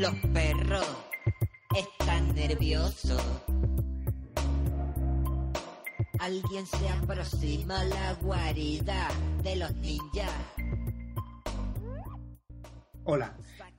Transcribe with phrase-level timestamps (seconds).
[0.00, 0.96] Los perros
[1.76, 3.22] están nerviosos.
[6.18, 9.08] Alguien se aproxima a la guarida
[9.42, 10.32] de los ninjas.
[13.04, 13.36] Hola,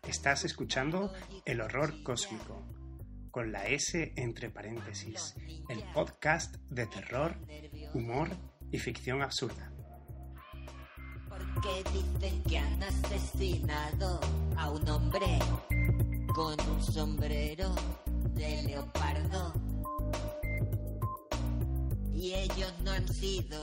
[0.08, 1.12] estás escuchando
[1.44, 2.68] El Horror Cósmico,
[3.32, 5.34] con la S entre paréntesis,
[5.70, 7.36] el podcast de terror,
[7.96, 8.30] humor
[8.72, 9.74] y ficción absurda.
[11.28, 14.20] Porque dicen que han asesinado
[14.56, 15.40] a un hombre
[16.34, 17.74] con un sombrero
[18.36, 19.54] de leopardo.
[22.14, 23.60] Y ellos no han sido.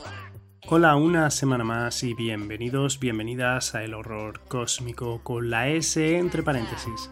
[0.68, 6.42] Hola, una semana más y bienvenidos, bienvenidas a El Horror Cósmico con la S entre
[6.42, 7.10] paréntesis.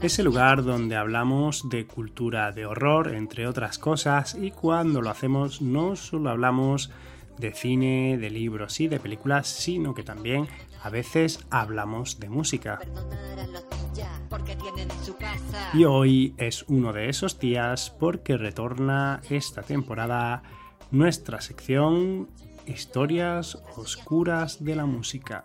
[0.00, 5.60] Ese lugar donde hablamos de cultura de horror, entre otras cosas, y cuando lo hacemos
[5.60, 6.90] no solo hablamos
[7.36, 10.46] de cine, de libros y de películas, sino que también
[10.82, 12.78] a veces hablamos de música.
[12.78, 15.70] Perdonar a los ninjas porque tienen su casa.
[15.74, 20.42] Y hoy es uno de esos días porque retorna esta temporada
[20.90, 22.28] nuestra sección
[22.66, 25.44] Historias Oscuras de la Música.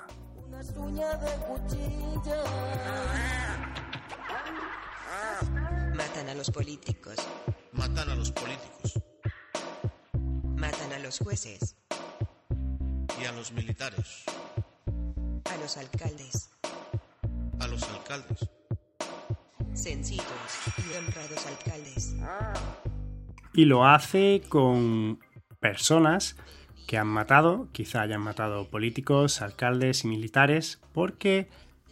[5.96, 7.16] Matan a los políticos,
[7.74, 8.76] Matan a los políticos
[10.66, 11.76] matan a los jueces,
[13.22, 14.24] y a los militares,
[15.56, 16.50] a los alcaldes,
[17.60, 18.50] a los alcaldes.
[19.74, 20.26] sencillos
[20.78, 22.16] y honrados alcaldes.
[23.54, 25.20] Y lo hace con
[25.60, 26.36] personas
[26.88, 31.48] que han matado, quizá hayan matado políticos, alcaldes y militares, porque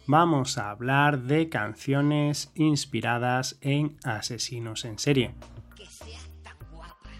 [0.06, 5.34] vamos a hablar de canciones inspiradas en asesinos en serie.
[5.74, 7.10] Que seas tan guapa.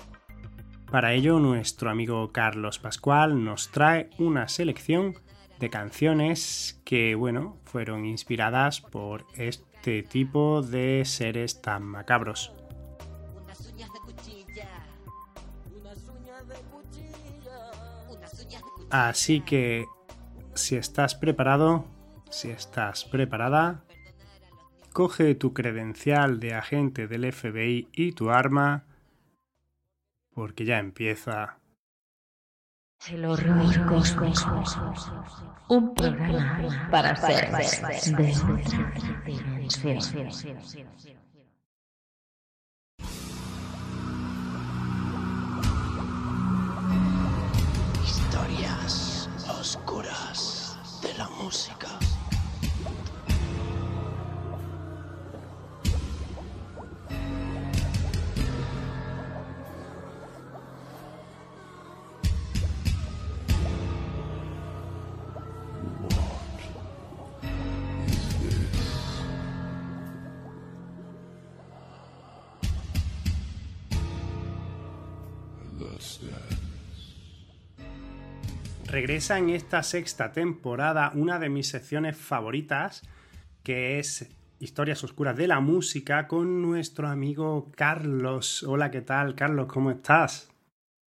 [0.90, 5.14] Para ello, nuestro amigo Carlos Pascual nos trae una selección
[5.64, 12.52] de canciones que, bueno, fueron inspiradas por este tipo de seres tan macabros.
[18.90, 19.86] Así que,
[20.55, 21.86] si estás preparado,
[22.28, 23.84] si estás preparada,
[24.92, 28.84] coge tu credencial de agente del FBI y tu arma,
[30.34, 31.58] porque ya empieza.
[33.08, 34.64] El horror cósmico.
[35.68, 40.28] Un programa para seres de otra dimensión.
[48.04, 49.28] Historias
[49.60, 51.88] oscuras de la música.
[79.14, 83.08] Regresa en esta sexta temporada una de mis secciones favoritas,
[83.63, 88.64] que es Historias Oscuras de la Música, con nuestro amigo Carlos.
[88.64, 89.36] Hola, ¿qué tal?
[89.36, 90.51] Carlos, ¿cómo estás?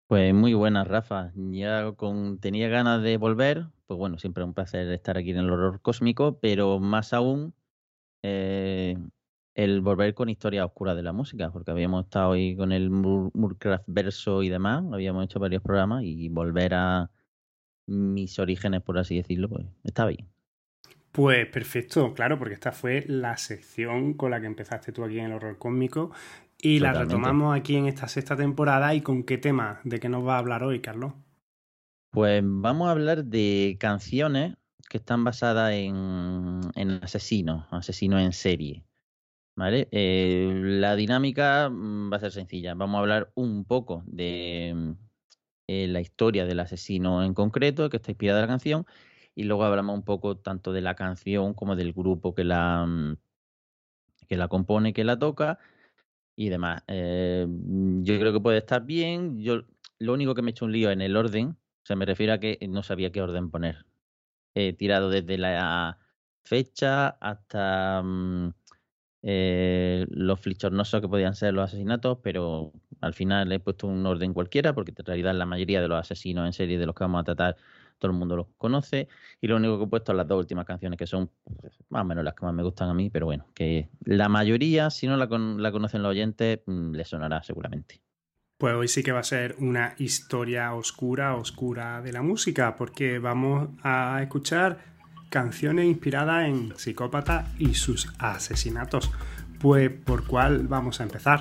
[0.06, 1.33] Pues muy buenas, Rafa.
[1.34, 5.50] Ya con, tenía ganas de volver, pues bueno, siempre un placer estar aquí en el
[5.50, 7.55] horror cósmico, pero más aún
[8.23, 8.97] eh,
[9.56, 13.33] el volver con historias oscuras de la música, porque habíamos estado ahí con el Mur-
[13.34, 17.11] Murcraft verso y demás, habíamos hecho varios programas y volver a
[17.86, 20.28] mis orígenes, por así decirlo, pues está bien.
[21.12, 25.26] Pues perfecto, claro, porque esta fue la sección con la que empezaste tú aquí en
[25.26, 26.10] el horror cósmico
[26.60, 28.94] y la retomamos aquí en esta sexta temporada.
[28.94, 29.80] ¿Y con qué tema?
[29.84, 31.14] ¿De qué nos va a hablar hoy, Carlos?
[32.10, 34.56] Pues vamos a hablar de canciones
[34.88, 38.84] que están basadas en, en asesinos, asesinos en serie.
[39.54, 39.88] ¿Vale?
[39.91, 42.75] Eh, la dinámica mm, va a ser sencilla.
[42.75, 44.94] Vamos a hablar un poco de
[45.69, 48.87] eh, la historia del asesino en concreto, que está inspirada en la canción,
[49.34, 53.17] y luego hablamos un poco tanto de la canción como del grupo que la, mm,
[54.29, 55.58] que la compone, que la toca
[56.37, 56.82] y demás.
[56.88, 59.40] Eh, mm, yo creo que puede estar bien.
[59.40, 59.64] Yo
[59.99, 62.32] lo único que me he hecho un lío en el orden, o sea, me refiero
[62.35, 63.87] a que no sabía qué orden poner.
[64.55, 65.99] He tirado desde la
[66.44, 68.52] fecha hasta mm,
[69.23, 74.32] eh, los flichornosos que podían ser los asesinatos, pero al final he puesto un orden
[74.34, 77.20] cualquiera, porque en realidad la mayoría de los asesinos en serie de los que vamos
[77.20, 77.56] a tratar,
[77.98, 79.08] todo el mundo los conoce.
[79.40, 82.02] Y lo único que he puesto son las dos últimas canciones, que son pues, más
[82.02, 85.06] o menos las que más me gustan a mí, pero bueno, que la mayoría, si
[85.06, 88.00] no la, con- la conocen los oyentes, mm, les sonará seguramente.
[88.58, 93.19] Pues hoy sí que va a ser una historia oscura, oscura de la música, porque
[93.19, 94.78] vamos a escuchar
[95.28, 99.10] canciones inspiradas en psicópatas y sus asesinatos.
[99.60, 101.40] Pues, ¿por cuál vamos a empezar?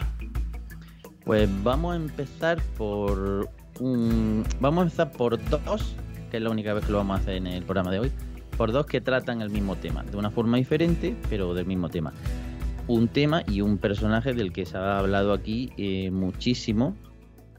[1.25, 3.49] Pues vamos a empezar por
[3.79, 4.43] un...
[4.59, 5.95] Vamos a empezar por dos,
[6.29, 8.11] que es la única vez que lo vamos a hacer en el programa de hoy,
[8.55, 12.13] por dos que tratan el mismo tema, de una forma diferente, pero del mismo tema.
[12.87, 16.95] Un tema y un personaje del que se ha hablado aquí eh, muchísimo,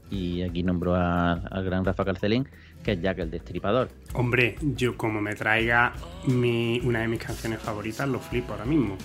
[0.09, 2.47] y aquí nombro al gran Rafa Carcelén,
[2.83, 3.89] que es Jack el Destripador.
[4.13, 5.91] Hombre, yo como me traiga
[6.25, 8.95] mi, una de mis canciones favoritas, lo flipo ahora mismo.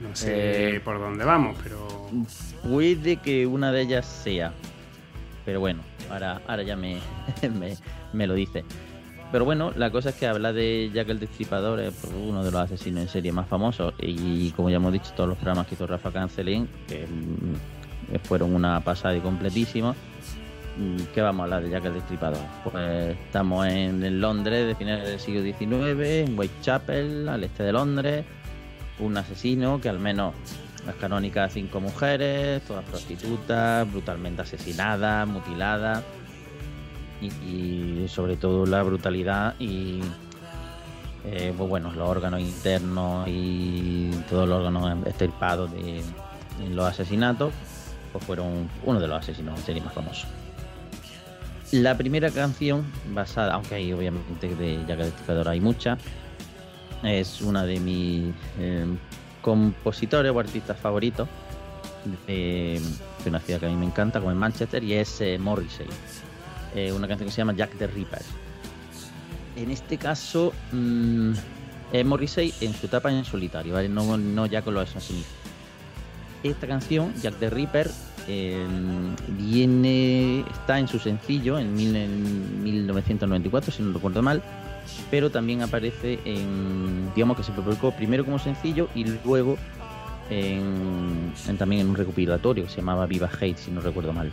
[0.00, 1.86] No sé Eh, por dónde vamos, pero...
[2.68, 4.52] Puede que una de ellas sea.
[5.44, 6.98] Pero bueno, ahora, ahora ya me,
[7.58, 7.76] me,
[8.12, 8.64] me lo dice.
[9.32, 12.60] Pero bueno, la cosa es que habla de Jack el Destripador, es uno de los
[12.60, 13.94] asesinos en serie más famosos.
[13.98, 18.54] Y como ya hemos dicho, todos los programas que hizo Rafa Cancelín, que mm, fueron
[18.54, 19.94] una pasada y completísima.
[20.78, 22.38] Mm, ¿Qué vamos a hablar de Jack el Destripador?
[22.62, 27.72] Pues estamos en, en Londres de finales del siglo XIX, en Whitechapel, al este de
[27.72, 28.24] Londres.
[28.98, 30.34] Un asesino que al menos
[30.86, 36.02] las canónicas cinco mujeres, todas prostitutas, brutalmente asesinadas, mutiladas.
[37.20, 40.00] Y, sobre todo la brutalidad y
[41.24, 46.02] eh, pues bueno, los órganos internos y todos los órganos extirpados de,
[46.64, 47.52] en los asesinatos,
[48.12, 50.28] pues fueron uno de los asesinos en serie más famosos.
[51.72, 55.98] La primera canción, basada, aunque hay obviamente de Jack Destripador hay muchas,
[57.06, 58.84] es una de mis eh,
[59.42, 61.28] compositores o artistas favoritos
[62.26, 62.80] de,
[63.26, 65.86] una ciudad que a mí me encanta, como en Manchester, y es eh, Morrissey.
[66.74, 68.22] Eh, una canción que se llama Jack the Ripper.
[69.56, 71.32] En este caso, mm,
[71.92, 73.88] es Morrissey en su etapa en solitario, ¿vale?
[73.88, 75.26] no, no ya con los asesinos.
[76.42, 77.90] Esta canción, Jack the Ripper,
[78.28, 78.66] eh,
[79.38, 84.42] viene, está en su sencillo en, en 1994, si no recuerdo mal,
[85.10, 89.56] pero también aparece en, digamos que se publicó primero como sencillo y luego
[90.30, 94.30] en, en- también en un recopilatorio que se llamaba Viva Hate, si no recuerdo mal.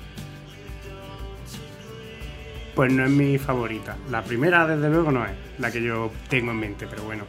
[2.76, 3.96] Pues no es mi favorita.
[4.10, 7.24] La primera, desde luego, no es la que yo tengo en mente, pero bueno.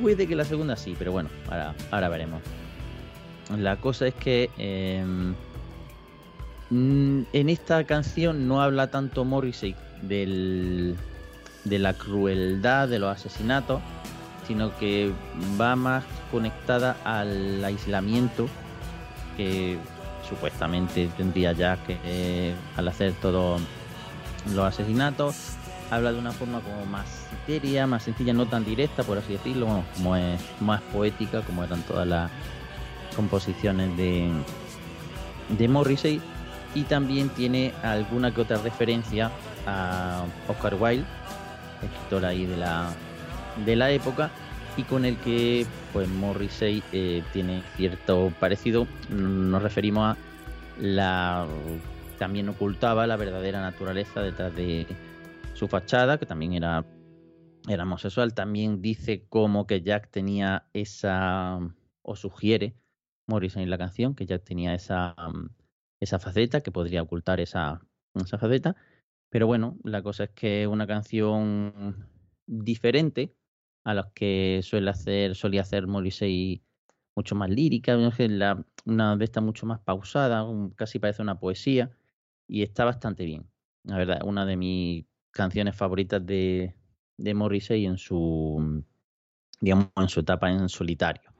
[0.00, 2.42] Puede que la segunda sí, pero bueno, ahora, ahora veremos.
[3.56, 5.04] La cosa es que eh,
[6.70, 10.96] mm, en esta canción no habla tanto Morrissey del,
[11.64, 13.80] de la crueldad de los asesinatos,
[14.46, 15.12] sino que
[15.60, 18.48] va más conectada al aislamiento
[19.36, 19.78] que
[20.28, 23.60] supuestamente tendría ya que eh, al hacer todos
[24.54, 25.56] los asesinatos.
[25.90, 27.06] Habla de una forma como más
[27.46, 31.64] seria, más sencilla, no tan directa, por así decirlo, bueno, como es más poética, como
[31.64, 32.30] eran todas las
[33.14, 34.30] composiciones de,
[35.50, 36.20] de Morrissey.
[36.74, 39.30] Y también tiene alguna que otra referencia
[39.66, 41.04] a Oscar Wilde,
[41.82, 42.92] escritor ahí de la,
[43.64, 44.30] de la época,
[44.76, 48.86] y con el que pues Morrissey eh, tiene cierto parecido.
[49.10, 50.16] Nos referimos a
[50.80, 51.46] la
[52.18, 54.86] también ocultaba la verdadera naturaleza detrás de
[55.54, 56.84] su fachada, que también era,
[57.68, 58.32] era homosexual.
[58.32, 61.58] También dice como que Jack tenía esa,
[62.02, 62.76] o sugiere
[63.26, 65.16] Morrison en la canción, que Jack tenía esa,
[65.98, 67.80] esa faceta, que podría ocultar esa,
[68.14, 68.76] esa faceta.
[69.32, 72.06] Pero bueno, la cosa es que es una canción
[72.46, 73.34] diferente
[73.82, 76.62] a las que suele hacer, solía hacer Morrissey
[77.16, 80.46] mucho más lírica, una de estas mucho más pausada,
[80.76, 81.90] casi parece una poesía,
[82.46, 83.46] y está bastante bien.
[83.84, 86.74] La verdad, una de mis canciones favoritas de,
[87.16, 88.84] de Morrissey en su
[89.62, 91.30] digamos en su etapa en solitario.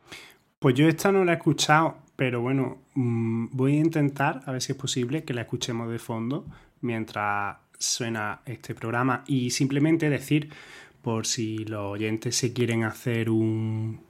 [0.58, 4.62] Pues yo esta no la he escuchado, pero bueno, mm, voy a intentar, a ver
[4.62, 6.46] si es posible, que la escuchemos de fondo
[6.80, 9.24] mientras suena este programa.
[9.26, 10.50] Y simplemente decir,
[11.02, 14.00] por si los oyentes se quieren hacer un,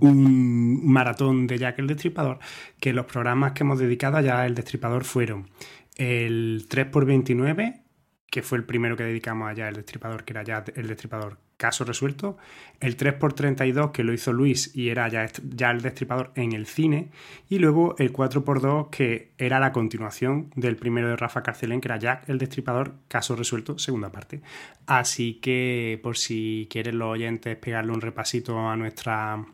[0.00, 2.38] un maratón de Jack el Destripador,
[2.80, 5.48] que los programas que hemos dedicado a Jack el Destripador fueron
[5.96, 7.82] el 3x29,
[8.30, 11.45] que fue el primero que dedicamos a Jack el Destripador, que era Jack el Destripador
[11.56, 12.36] caso resuelto,
[12.80, 17.08] el 3x32 que lo hizo Luis y era ya, ya el destripador en el cine,
[17.48, 21.98] y luego el 4x2 que era la continuación del primero de Rafa Carcelén, que era
[21.98, 24.42] Jack el destripador, caso resuelto, segunda parte.
[24.86, 29.44] Así que por si quieren los oyentes pegarle un repasito a nuestra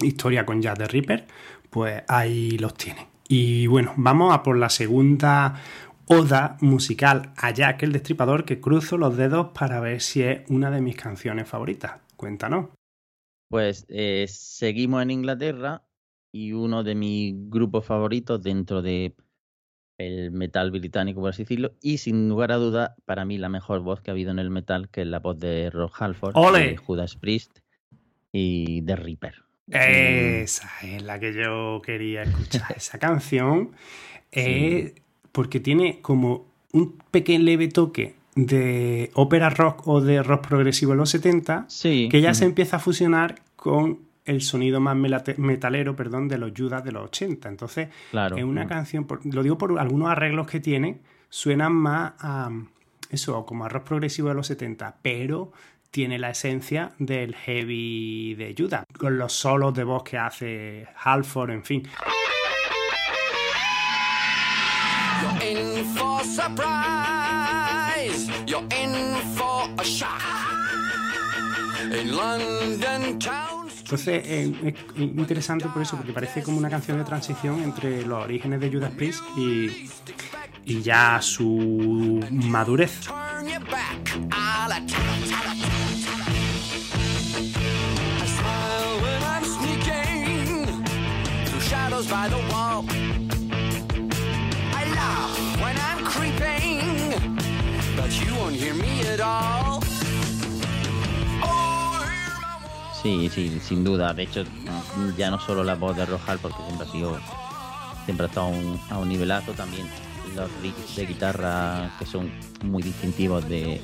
[0.00, 1.26] historia con Jack the Ripper,
[1.70, 3.06] pues ahí los tienen.
[3.28, 5.54] Y bueno, vamos a por la segunda
[6.06, 10.70] oda musical a Jack el Destripador que cruzo los dedos para ver si es una
[10.70, 12.00] de mis canciones favoritas.
[12.16, 12.70] Cuéntanos.
[13.48, 15.82] Pues eh, seguimos en Inglaterra
[16.32, 19.14] y uno de mis grupos favoritos dentro de
[19.98, 23.80] el metal británico, por así decirlo, y sin lugar a duda, para mí la mejor
[23.80, 26.70] voz que ha habido en el metal, que es la voz de Rob Halford, ¡Ole!
[26.70, 27.58] de Judas Priest,
[28.32, 29.34] y The Reaper.
[29.68, 32.72] Esa es la que yo quería escuchar.
[32.76, 33.72] Esa canción
[34.30, 34.94] es
[35.32, 40.98] porque tiene como un pequeño leve toque de ópera rock o de rock progresivo en
[40.98, 42.08] los 70 Sí.
[42.10, 44.96] que ya se empieza a fusionar con el sonido más
[45.36, 47.48] metalero perdón, de los Judas de los 80.
[47.48, 48.36] Entonces, Claro.
[48.36, 48.68] es una mm.
[48.68, 52.50] canción, lo digo por algunos arreglos que tiene, suenan más a
[53.10, 55.52] eso, como a rock progresivo de los 70, pero
[55.90, 61.50] tiene la esencia del heavy de Judas, con los solos de voz que hace Halford,
[61.50, 61.82] en fin.
[66.24, 68.18] Surprise.
[68.46, 70.22] You're in for a shock.
[71.92, 73.68] In London town.
[73.80, 78.24] Entonces eh, es interesante por eso, porque parece como una canción de transición entre los
[78.24, 79.90] orígenes de Judas Priest y,
[80.64, 83.00] y ya su madurez.
[92.10, 92.84] By the wall.
[94.74, 96.01] I laugh when I'm
[103.02, 104.14] Sí, sí, sin duda.
[104.14, 104.44] De hecho,
[105.16, 107.18] ya no solo la voz de Rojal, porque siempre ha sido.
[108.04, 109.88] Siempre ha estado a un, a un nivelazo también.
[110.36, 112.30] Los riffs de guitarra que son
[112.64, 113.80] muy distintivos de,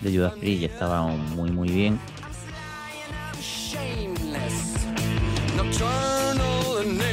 [0.00, 2.00] de Judas Priest estaban muy, muy bien.
[5.56, 7.11] nocturnal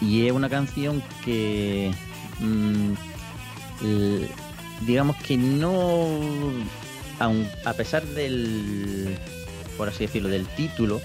[0.00, 1.92] Y es una canción que.
[2.40, 2.92] mm,
[4.86, 6.08] digamos que no.
[7.64, 9.18] a pesar del.
[9.76, 11.00] por así decirlo, del título,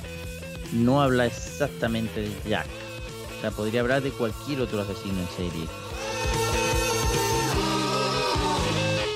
[0.73, 2.67] no habla exactamente de Jack.
[3.37, 5.67] O sea, podría hablar de cualquier otro asesino en serie.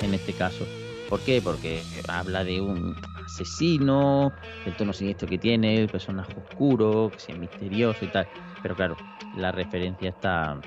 [0.01, 0.65] En este caso.
[1.13, 1.43] ¿Por qué?
[1.43, 4.33] Porque habla de un asesino,
[4.65, 8.27] del tono siniestro que tiene, el personaje oscuro, que sea misterioso y tal.
[8.63, 8.97] Pero claro,
[9.37, 10.59] la referencia está,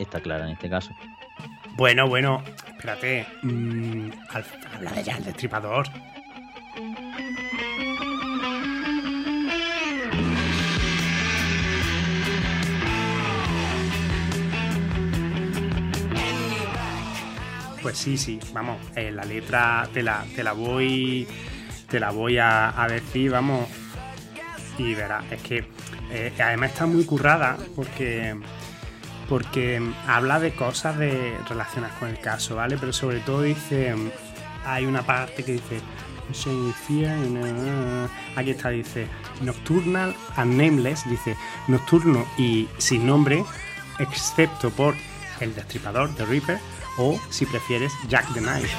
[0.00, 0.90] está clara en este caso.
[1.76, 3.24] Bueno, bueno, espérate.
[3.42, 4.10] mm,
[4.74, 5.86] habla de ya el destripador.
[17.82, 21.26] Pues sí, sí, vamos, eh, la letra te la, te la voy
[21.90, 23.68] te la voy a, decir, vamos,
[24.78, 25.64] y verás, es que
[26.10, 28.34] eh, además está muy currada porque
[29.28, 32.76] porque habla de cosas de, relacionadas con el caso, ¿vale?
[32.78, 33.94] Pero sobre todo dice,
[34.64, 35.80] hay una parte que dice,
[37.30, 39.06] na- aquí está, dice,
[39.42, 41.36] Nocturnal and Nameless, dice,
[41.68, 43.44] nocturno y sin nombre,
[43.98, 44.94] excepto por
[45.40, 46.58] el destripador, The Reaper,
[46.98, 48.76] o si prefieres, Jack the Knife.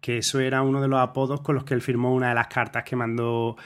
[0.00, 2.48] Que eso era uno de los apodos con los que él firmó una de las
[2.48, 3.56] cartas que mandó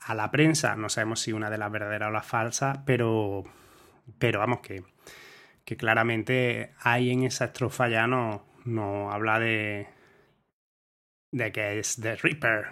[0.00, 0.74] a la prensa.
[0.74, 3.44] No sabemos si una de las verdaderas o las falsas, pero,
[4.18, 4.82] pero vamos, que,
[5.64, 9.88] que claramente ahí en esa estrofa ya no, no habla de,
[11.32, 12.66] de que es The Reaper.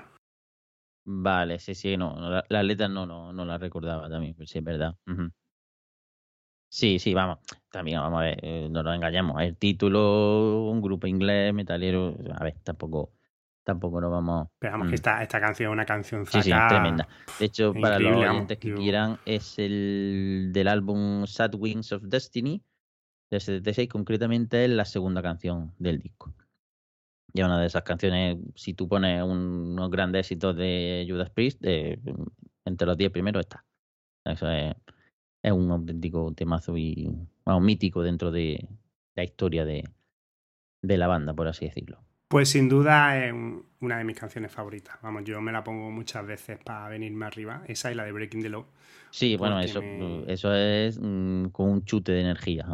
[1.04, 4.64] Vale, sí, sí, no, la, la letra no, no, no la recordaba también, sí es
[4.64, 4.94] verdad.
[6.68, 7.38] Sí, sí, vamos,
[7.70, 12.44] también vamos a ver, eh, no nos engañamos, el título, un grupo inglés, metalero, a
[12.44, 13.12] ver, tampoco,
[13.62, 14.48] tampoco nos vamos...
[14.58, 14.90] Pero vamos, mm.
[14.90, 17.08] que esta, esta canción es una canción Sí, sí, tremenda.
[17.38, 21.92] De hecho, para los vamos, oyentes que yo- quieran, es el del álbum Sad Wings
[21.92, 22.62] of Destiny
[23.32, 26.34] del 76, concretamente es la segunda canción del disco.
[27.34, 31.58] Y una de esas canciones, si tú pones un- unos grandes éxitos de Judas Priest,
[31.64, 31.98] eh,
[32.64, 33.64] entre los 10 primeros está.
[34.24, 34.74] Eso es,
[35.52, 37.10] un auténtico temazo y
[37.44, 38.68] vamos, mítico dentro de
[39.16, 39.88] la historia de,
[40.82, 42.04] de la banda, por así decirlo.
[42.32, 44.96] Pues sin duda es un- una de mis canciones favoritas.
[45.02, 47.62] Vamos, yo me la pongo muchas veces para venirme arriba.
[47.68, 48.64] Esa y la de Breaking the Law.
[49.10, 52.64] Sí, bueno, eso, me- eso es mm, con un chute de energía.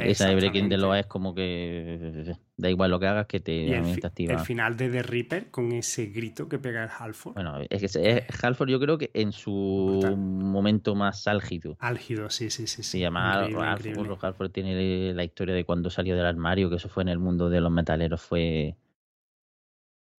[0.00, 3.52] Esa de Breaking the Law es como que da igual lo que hagas que te,
[3.52, 4.32] Y el, activa.
[4.32, 7.34] el final de The Reaper con ese grito que pega el Halford.
[7.34, 11.76] Bueno, es que es Halford yo creo que en su momento más álgido.
[11.78, 12.82] Álgido, sí, sí, sí.
[12.82, 12.90] sí.
[12.90, 14.16] Se llama Increíble, Halford, increíble.
[14.20, 17.48] Halford tiene la historia de cuando salió del armario, que eso fue en el mundo
[17.48, 18.74] de los metaleros, fue...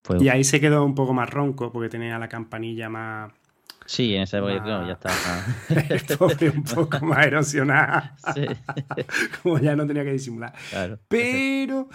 [0.05, 3.31] fue Y ahí se quedó un poco más ronco porque tenía la campanilla más,
[3.87, 4.85] Sí, en esa época Ah.
[4.87, 6.17] ya estaba.
[6.17, 8.15] pobre un poco más erosionada.
[8.33, 8.45] Sí,
[9.43, 10.53] Como ya no tenía que disimular.
[10.71, 10.97] claro.
[11.07, 11.87] Pero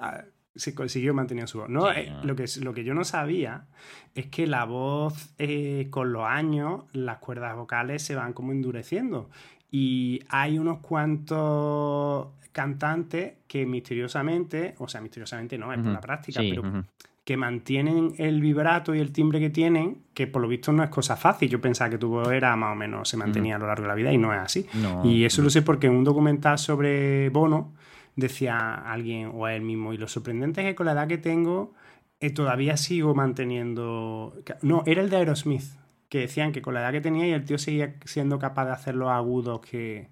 [0.00, 0.22] ah,
[0.56, 1.68] se consiguió mantener su voz.
[1.68, 2.24] No, Sí, Eh, no.
[2.24, 3.66] lo, que, lo que yo no sabía
[4.14, 9.30] es que la voz, eh, con los años, las cuerdas vocales se van como endureciendo.
[9.70, 16.40] Y hay unos cuantos cantantes que misteriosamente, o sea, misteriosamente no, es por la práctica,
[16.40, 16.84] Sí, pero.
[17.26, 20.90] Que mantienen el vibrato y el timbre que tienen, que por lo visto no es
[20.90, 21.50] cosa fácil.
[21.50, 23.88] Yo pensaba que tu voz era más o menos, se mantenía a lo largo de
[23.88, 24.64] la vida y no es así.
[24.74, 25.46] No, y eso no.
[25.46, 27.74] lo sé porque en un documental sobre Bono
[28.14, 31.74] decía alguien o él mismo, y lo sorprendente es que con la edad que tengo
[32.20, 34.32] eh, todavía sigo manteniendo...
[34.62, 35.64] No, era el de Aerosmith,
[36.08, 38.72] que decían que con la edad que tenía y el tío seguía siendo capaz de
[38.72, 40.10] hacer los agudos que,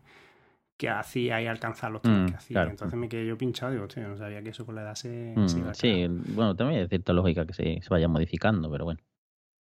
[0.77, 2.55] que hacía y alcanzar los Mm, que hacía.
[2.55, 2.71] claro.
[2.71, 5.35] Entonces me quedé yo pinchado, digo, tío, no sabía que eso con la edad se...
[5.37, 8.71] Mm, se iba a sí, bueno, también hay cierta lógica que se, se vaya modificando,
[8.71, 9.01] pero bueno.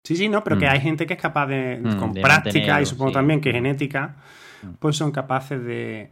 [0.04, 0.70] Sí, sí, no, pero que Mm.
[0.70, 3.14] hay gente que es capaz de, Mm, con de práctica y supongo sí.
[3.14, 4.16] también que genética,
[4.62, 4.72] Mm.
[4.80, 6.10] pues son capaces de,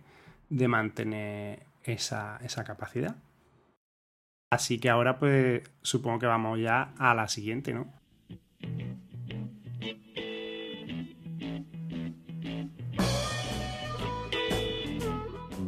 [0.49, 3.17] de mantener esa, esa capacidad.
[4.53, 7.87] Así que ahora, pues supongo que vamos ya a la siguiente, ¿no?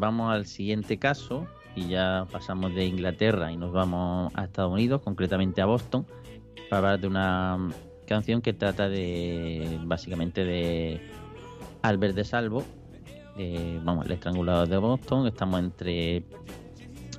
[0.05, 5.01] Vamos al siguiente caso y ya pasamos de Inglaterra y nos vamos a Estados Unidos,
[5.01, 6.05] concretamente a Boston,
[6.69, 7.71] para hablar de una
[8.07, 11.01] canción que trata de básicamente de
[11.81, 12.65] Albert de Salvo,
[13.39, 15.27] de, vamos, el estrangulador de Boston.
[15.27, 16.27] Estamos entre,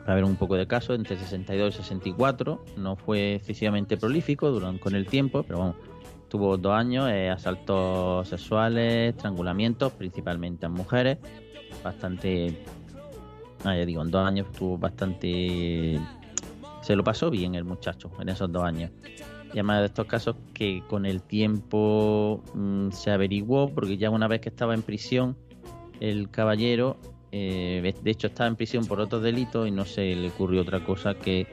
[0.04, 2.66] para ver un poco de caso, entre 62 y 64.
[2.78, 5.76] No fue excesivamente prolífico durante, con el tiempo, pero vamos,
[6.30, 11.18] tuvo dos años, eh, asaltos sexuales, estrangulamientos, principalmente a mujeres,
[11.86, 12.58] bastante,
[13.64, 16.00] ah, ya digo, en dos años tuvo bastante,
[16.82, 18.92] se lo pasó bien el muchacho en esos dos años.
[19.50, 24.28] Y además de estos casos que con el tiempo mm, se averiguó, porque ya una
[24.28, 25.38] vez que estaba en prisión,
[26.02, 26.98] el caballero,
[27.32, 30.84] eh, de hecho estaba en prisión por otros delitos y no se le ocurrió otra
[30.84, 31.48] cosa que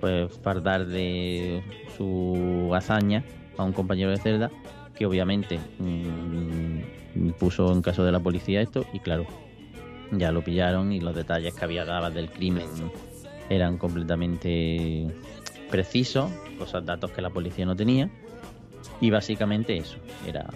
[0.00, 1.62] pues fardar de
[1.96, 3.24] su hazaña
[3.56, 4.50] a un compañero de celda
[4.94, 9.26] que obviamente mm, puso en caso de la policía esto y claro
[10.12, 12.68] ya lo pillaron y los detalles que había dado del crimen
[13.48, 15.06] eran completamente
[15.70, 18.10] precisos cosas datos que la policía no tenía.
[19.00, 20.48] Y básicamente eso era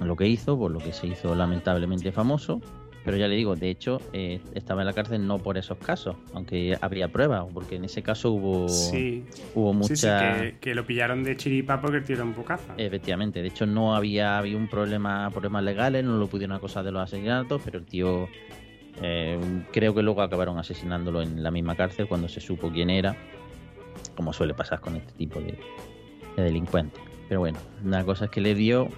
[0.00, 2.60] lo que hizo por lo que se hizo lamentablemente famoso
[3.08, 6.14] pero ya le digo, de hecho, eh, estaba en la cárcel no por esos casos,
[6.34, 10.42] aunque habría pruebas, porque en ese caso hubo, Sí, hubo sí, sí, mucha...
[10.42, 12.74] que, que lo pillaron de chiripa porque un bocaza.
[12.76, 16.92] Efectivamente, de hecho no había, había un problema, problemas legales, no lo pudieron acusar de
[16.92, 18.28] los asesinatos, pero el tío
[19.00, 19.40] eh,
[19.72, 23.16] creo que luego acabaron asesinándolo en la misma cárcel cuando se supo quién era,
[24.16, 25.58] como suele pasar con este tipo de,
[26.36, 27.00] de delincuentes.
[27.26, 28.88] Pero bueno, una cosa es que le dio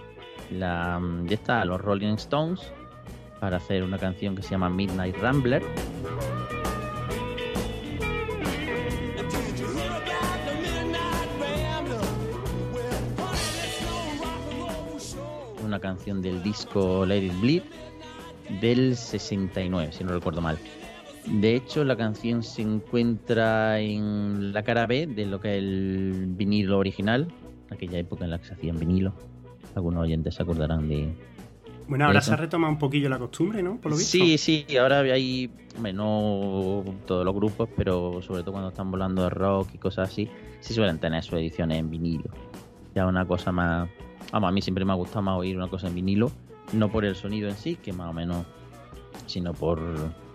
[0.50, 2.72] la, ya está, a los Rolling Stones
[3.40, 5.62] para hacer una canción que se llama Midnight Rambler.
[15.64, 17.62] Una canción del disco Let It Bleed
[18.60, 20.58] del 69, si no recuerdo mal.
[21.26, 26.26] De hecho, la canción se encuentra en la cara B de lo que es el
[26.28, 27.28] vinilo original,
[27.70, 29.12] aquella época en la que se hacían vinilo.
[29.74, 31.14] Algunos oyentes se acordarán de,
[31.90, 33.80] Bueno, ahora se ha retomado un poquillo la costumbre, ¿no?
[33.80, 34.12] Por lo visto.
[34.12, 35.50] Sí, sí, ahora hay,
[35.92, 40.30] no todos los grupos, pero sobre todo cuando están volando de rock y cosas así,
[40.60, 42.30] sí suelen tener sus ediciones en vinilo.
[42.94, 43.88] Ya una cosa más,
[44.30, 46.30] vamos, a mí siempre me ha gustado más oír una cosa en vinilo,
[46.72, 48.46] no por el sonido en sí, que más o menos,
[49.26, 49.80] sino por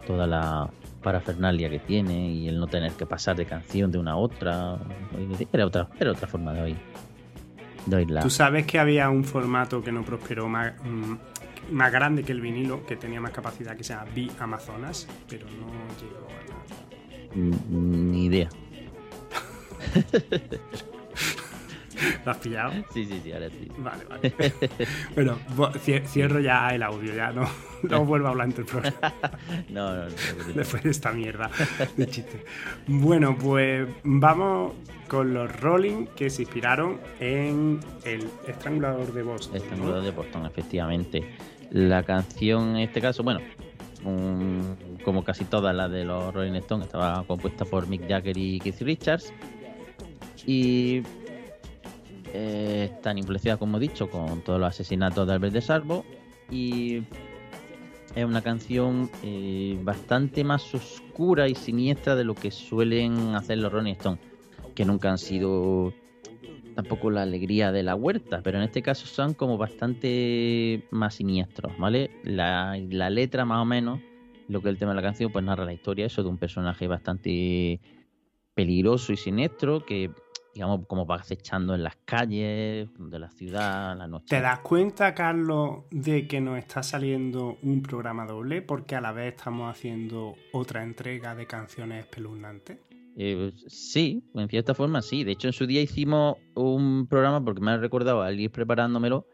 [0.05, 0.69] toda la
[1.01, 4.77] parafernalia que tiene y el no tener que pasar de canción de una a otra.
[5.53, 6.77] Era otra, era otra forma de oír.
[7.85, 8.21] De oírla.
[8.21, 11.13] Tú sabes que había un formato que no prosperó más, mm,
[11.71, 15.45] más grande que el vinilo, que tenía más capacidad, que se llama B Amazonas, pero
[15.47, 15.67] no
[15.99, 17.55] llegó a nada.
[17.69, 18.49] Mm, Ni idea.
[22.25, 22.73] ¿Lo has pillado?
[22.93, 23.69] Sí, sí, sí, ahora sí.
[23.77, 24.33] Vale, vale.
[25.15, 25.37] bueno,
[26.05, 27.47] cierro ya el audio, ya no,
[27.83, 29.13] no vuelvo a hablar entre el programa
[29.69, 30.09] No, no, no.
[30.09, 30.53] no.
[30.53, 31.49] después de esta mierda
[31.95, 32.43] de chiste.
[32.87, 34.73] Bueno, pues vamos
[35.07, 39.55] con los Rolling que se inspiraron en el estrangulador de Boston.
[39.55, 41.23] Estrangulador de Boston, efectivamente.
[41.75, 43.41] La canción, en este caso, bueno,
[45.03, 48.79] como casi todas las de los Rolling Stones, estaba compuesta por Mick Jagger y Keith
[48.79, 49.33] Richards.
[50.45, 51.01] Y
[52.33, 56.05] eh, están influenciadas, como he dicho, con todos los asesinatos de Albert de Salvo.
[56.49, 57.03] Y
[58.15, 63.73] es una canción eh, bastante más oscura y siniestra de lo que suelen hacer los
[63.73, 64.21] Rolling Stones,
[64.75, 65.91] que nunca han sido
[66.75, 71.77] tampoco la alegría de la huerta, pero en este caso son como bastante más siniestros,
[71.77, 72.11] ¿vale?
[72.23, 73.99] La, la letra más o menos,
[74.47, 76.37] lo que es el tema de la canción, pues narra la historia, eso de un
[76.37, 77.79] personaje bastante
[78.53, 80.11] peligroso y siniestro que
[80.55, 84.27] digamos, como va acechando en las calles de la ciudad, la noche.
[84.29, 89.11] ¿Te das cuenta, Carlos, de que nos está saliendo un programa doble porque a la
[89.11, 92.77] vez estamos haciendo otra entrega de canciones espeluznantes?
[93.17, 95.23] Eh, sí, en cierta forma sí.
[95.23, 99.25] De hecho, en su día hicimos un programa, porque me ha recordado al ir preparándomelo,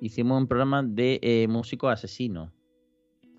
[0.00, 2.52] hicimos un programa de eh, músicos asesinos.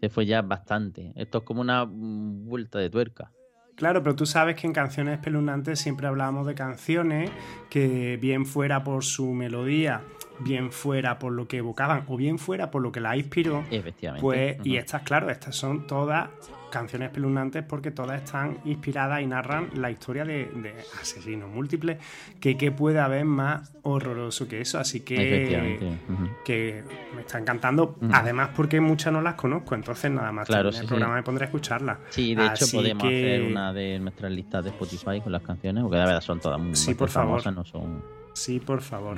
[0.01, 1.13] Se fue ya bastante.
[1.15, 3.31] Esto es como una mm, vuelta de tuerca.
[3.75, 7.29] Claro, pero tú sabes que en canciones espeluznantes siempre hablábamos de canciones
[7.69, 10.01] que bien fuera por su melodía,
[10.39, 13.65] bien fuera por lo que evocaban o bien fuera por lo que la inspiró.
[13.71, 14.21] Efectivamente.
[14.21, 16.29] Pues, y estas, claro, estas son todas
[16.75, 21.97] canciones espeluznantes porque todas están inspiradas y narran la historia de, de asesinos múltiples.
[22.39, 24.77] Que qué puede haber más horroroso que eso.
[24.77, 25.77] Así que
[26.09, 26.29] ujú.
[26.43, 26.83] que
[27.15, 27.97] me está encantando.
[28.11, 30.87] Además, porque muchas no las conozco, entonces nada más Claro, sí, el sí.
[30.87, 31.97] programa me pondré a escucharlas.
[32.09, 35.81] Sí, de hecho podemos que- hacer una de nuestras listas de Spotify con las canciones,
[35.83, 37.53] porque la verdad son todas muy, Sí, muy por favor.
[37.53, 38.03] no son...
[38.33, 39.17] Sí, por favor.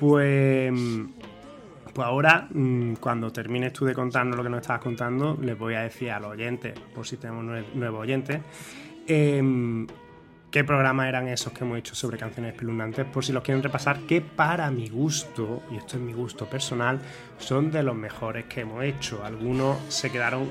[0.00, 0.72] Pues,
[1.94, 5.74] pues ahora, mm, cuando termines tú de contarnos lo que nos estabas contando, les voy
[5.74, 8.40] a decir a los oyentes, por si tenemos nue- nuevos oyentes,
[9.06, 9.86] em,
[10.50, 14.00] qué programas eran esos que hemos hecho sobre canciones espeluznantes, por si los quieren repasar,
[14.00, 17.00] que para mi gusto, y esto es mi gusto personal,
[17.38, 19.24] son de los mejores que hemos hecho.
[19.24, 20.48] Algunos se quedaron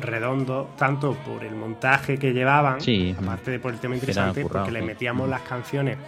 [0.00, 4.70] redondos, tanto por el montaje que llevaban, Sí, aparte de por el tema interesante, porque
[4.72, 5.98] le metíamos las canciones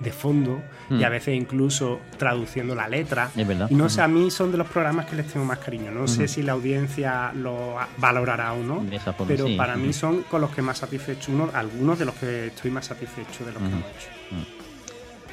[0.00, 1.04] de fondo y Mm.
[1.04, 3.30] a veces incluso traduciendo la letra.
[3.36, 3.68] Es verdad.
[3.70, 5.90] Y no sé, a mí son de los programas que les tengo más cariño.
[5.90, 8.76] No sé si la audiencia lo valorará o no,
[9.14, 9.56] forma, pero sí.
[9.56, 12.86] para mí son con los que más satisfecho, uno, algunos de los que estoy más
[12.86, 14.08] satisfecho de los que hemos hecho.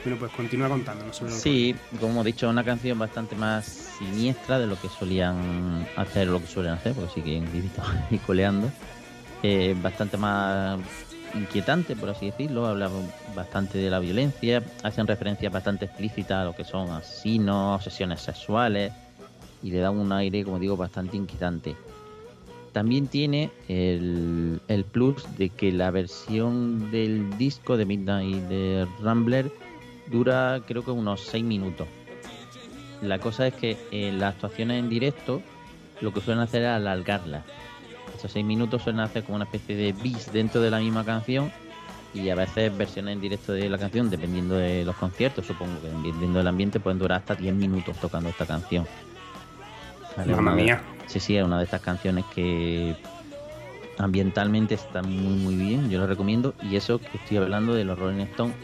[0.03, 3.65] Bueno, pues continúa contándonos sobre lo Sí, como he dicho, una canción bastante más
[3.99, 8.17] siniestra de lo que solían hacer o lo que suelen hacer, porque siguen vivito y
[8.19, 8.71] coleando.
[9.43, 10.79] Eh, bastante más
[11.35, 12.67] inquietante, por así decirlo.
[12.67, 12.91] Hablan
[13.35, 18.91] bastante de la violencia, hacen referencias bastante explícitas a lo que son asesinos, obsesiones sexuales
[19.61, 21.75] y le dan un aire, como digo, bastante inquietante.
[22.71, 29.51] También tiene el, el plus de que la versión del disco de Midnight de Rambler
[30.11, 31.87] dura creo que unos 6 minutos.
[33.01, 35.41] La cosa es que en las actuaciones en directo
[36.01, 37.43] lo que suelen hacer es alargarlas.
[38.27, 41.51] 6 minutos suelen hacer como una especie de bis dentro de la misma canción
[42.13, 45.87] y a veces versiones en directo de la canción, dependiendo de los conciertos, supongo que
[45.87, 48.85] dependiendo del ambiente, pueden durar hasta 10 minutos tocando esta canción.
[50.17, 50.81] Vale, Mamma de- mía.
[51.05, 52.95] Sí, sí, es una de estas canciones que
[53.97, 57.97] ambientalmente está muy muy bien, yo lo recomiendo y eso que estoy hablando de los
[57.99, 58.55] Rolling Stones,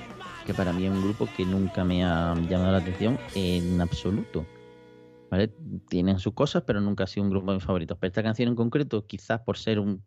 [0.45, 4.45] que para mí es un grupo que nunca me ha llamado la atención en absoluto.
[5.89, 7.97] Tienen sus cosas, pero nunca ha sido un grupo de mis favoritos.
[7.99, 10.03] Pero esta canción en concreto, quizás por ser un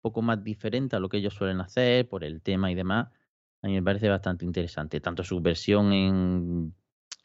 [0.00, 3.08] poco más diferente a lo que ellos suelen hacer, por el tema y demás,
[3.62, 5.00] a mí me parece bastante interesante.
[5.00, 6.74] Tanto su versión en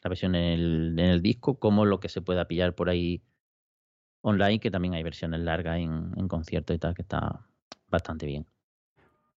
[0.03, 3.23] la versión en el, disco, como lo que se pueda pillar por ahí
[4.21, 7.45] online, que también hay versiones largas en, en conciertos y tal, que está
[7.88, 8.47] bastante bien.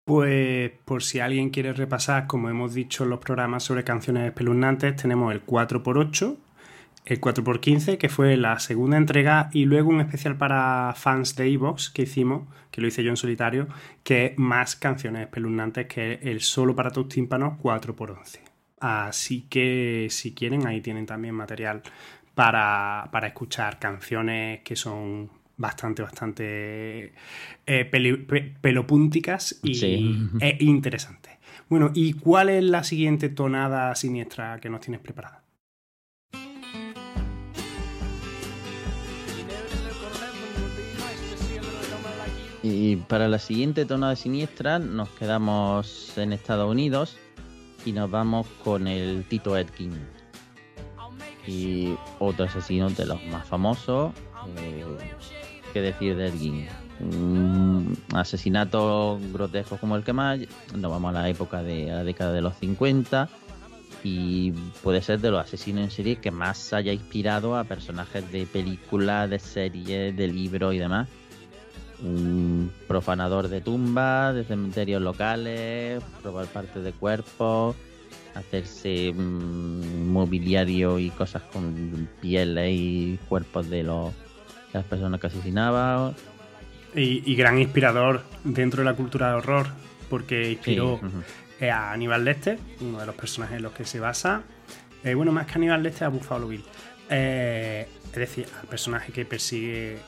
[0.05, 4.97] Pues por si alguien quiere repasar, como hemos dicho en los programas sobre canciones espeluznantes,
[4.97, 6.37] tenemos el 4x8,
[7.05, 11.91] el 4x15, que fue la segunda entrega, y luego un especial para fans de Evox
[11.91, 13.69] que hicimos, que lo hice yo en solitario,
[14.03, 18.41] que es más canciones espeluznantes que el solo para tus tímpanos 4x11.
[18.81, 21.83] Así que si quieren, ahí tienen también material
[22.35, 27.13] para, para escuchar canciones que son bastante, bastante
[27.67, 30.29] eh, peli- pe- pelopúnticas y Sí.
[30.41, 31.33] e interesantes.
[31.69, 35.44] Bueno, ¿y cuál es la siguiente tonada siniestra que nos tienes preparada?
[42.67, 47.19] Y para la siguiente tonada siniestra nos quedamos en Estados Unidos
[47.85, 49.93] y nos vamos con el Tito Edkin.
[51.47, 54.15] Y otro asesino de los más famosos.
[54.57, 54.83] Eh,
[55.75, 56.67] ¿Qué decir de Edkin?
[57.01, 60.41] Un asesinato grotesco como el que más.
[60.75, 63.29] Nos vamos a la época de la década de los 50
[64.03, 68.47] y puede ser de los asesinos en serie que más haya inspirado a personajes de
[68.47, 71.09] películas, de series, de libros y demás
[72.05, 77.75] un profanador de tumbas, de cementerios locales, robar partes de cuerpos,
[78.35, 85.27] hacerse mm, mobiliario y cosas con pieles y cuerpos de, los, de las personas que
[85.29, 86.15] asesinaba.
[86.95, 89.67] Y, y gran inspirador dentro de la cultura de horror,
[90.11, 91.01] porque Sí, inspiró
[91.61, 94.43] a Aníbal Lecter, uno de los personajes en los que se basa,
[95.03, 96.65] Eh, bueno, más que Aníbal Lecter a Buffalo Bill.
[97.11, 99.99] Eh, es decir, al personaje que persigue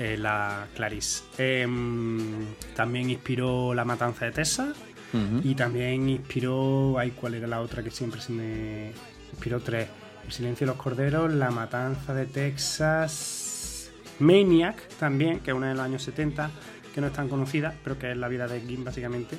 [0.00, 1.24] eh, la Clarice.
[1.36, 4.74] Em, también inspiró La Matanza de Texas
[5.12, 5.42] Ujú.
[5.44, 6.98] y también inspiró.
[6.98, 8.92] Ay, ¿cuál era la otra que siempre se me.
[9.32, 9.88] Inspiró tres:
[10.24, 15.74] El Silencio de los Corderos, La Matanza de Texas, Maniac también, que es una de
[15.74, 16.50] los años 70,
[16.94, 19.36] que no es tan conocida, pero que es la vida de Gim básicamente.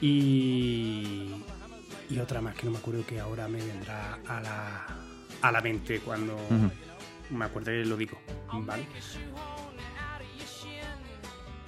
[0.00, 1.30] Y.
[2.10, 4.86] Y otra más que no me acuerdo que ahora me vendrá a la,
[5.40, 6.36] a la mente cuando
[7.30, 8.18] me acuerdo y lo digo.
[8.52, 8.84] ¿Vale?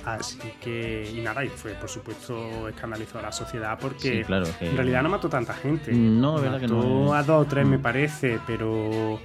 [0.06, 4.46] Así que, y nada, y fue por supuesto escandalizó a la sociedad porque Sí, claro,
[4.58, 5.92] que- en realidad no mató tanta gente.
[5.92, 7.14] No, es verdad que no.
[7.14, 7.82] a dos o tres, me Mm.
[7.82, 9.18] parece, pero.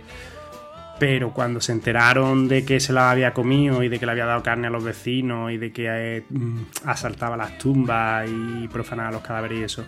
[1.00, 4.26] Pero cuando se enteraron de que se la había comido y de que le había
[4.26, 5.86] dado carne a los vecinos y de que
[6.18, 9.86] eh, mm, asaltaba las tumbas y profanaba los cadáveres y eso,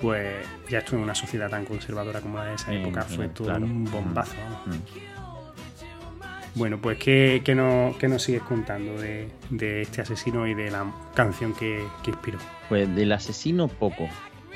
[0.00, 3.28] pues ya esto en una sociedad tan conservadora como la de esa Sí, época fue
[3.28, 3.66] todo claro.
[3.66, 4.34] un bombazo.
[4.42, 4.66] vamos.
[4.78, 5.17] Mm.
[6.58, 10.92] Bueno, pues ¿qué, nos, qué nos sigues contando de, de este asesino y de la
[11.14, 12.38] canción que, que inspiró?
[12.68, 14.08] Pues del asesino poco,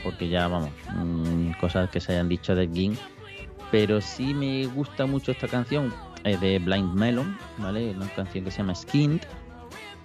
[0.03, 2.97] porque ya vamos, mm, cosas que se hayan dicho de Ging,
[3.71, 7.93] pero sí me gusta mucho esta canción, es de Blind Melon, ¿vale?
[7.93, 9.23] Una canción que se llama Skinned,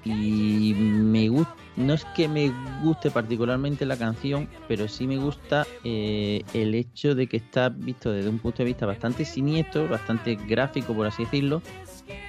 [0.05, 5.67] y me gusta, no es que me guste particularmente la canción, pero sí me gusta
[5.83, 10.35] eh, el hecho de que está visto desde un punto de vista bastante siniestro, bastante
[10.35, 11.61] gráfico, por así decirlo,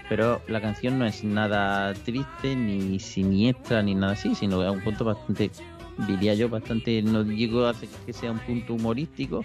[0.08, 4.82] pero la canción no es nada triste, ni siniestra, ni nada así, sino es un
[4.82, 5.50] punto bastante,
[6.06, 7.70] diría yo, bastante, no digo
[8.06, 9.44] que sea un punto humorístico,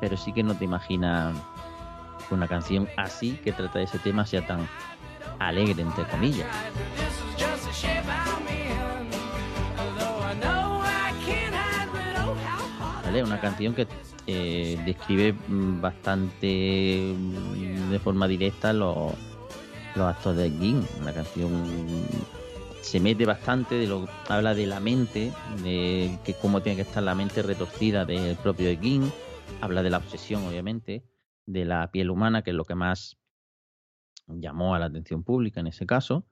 [0.00, 1.36] pero sí que no te imaginas
[2.30, 4.68] una canción así, que trata de ese tema, sea tan
[5.38, 6.46] alegre, entre comillas.
[13.04, 13.22] ¿Vale?
[13.22, 13.86] Una canción que
[14.26, 19.12] eh, describe mm, bastante mm, de forma directa los,
[19.96, 20.86] los actos de Ging.
[21.00, 21.64] Una canción
[22.82, 25.32] se mete bastante de lo habla de la mente,
[25.62, 29.10] de cómo tiene que estar la mente retorcida del propio Ging.
[29.60, 31.04] Habla de la obsesión, obviamente,
[31.46, 33.16] de la piel humana, que es lo que más
[34.26, 36.26] llamó a la atención pública en ese caso.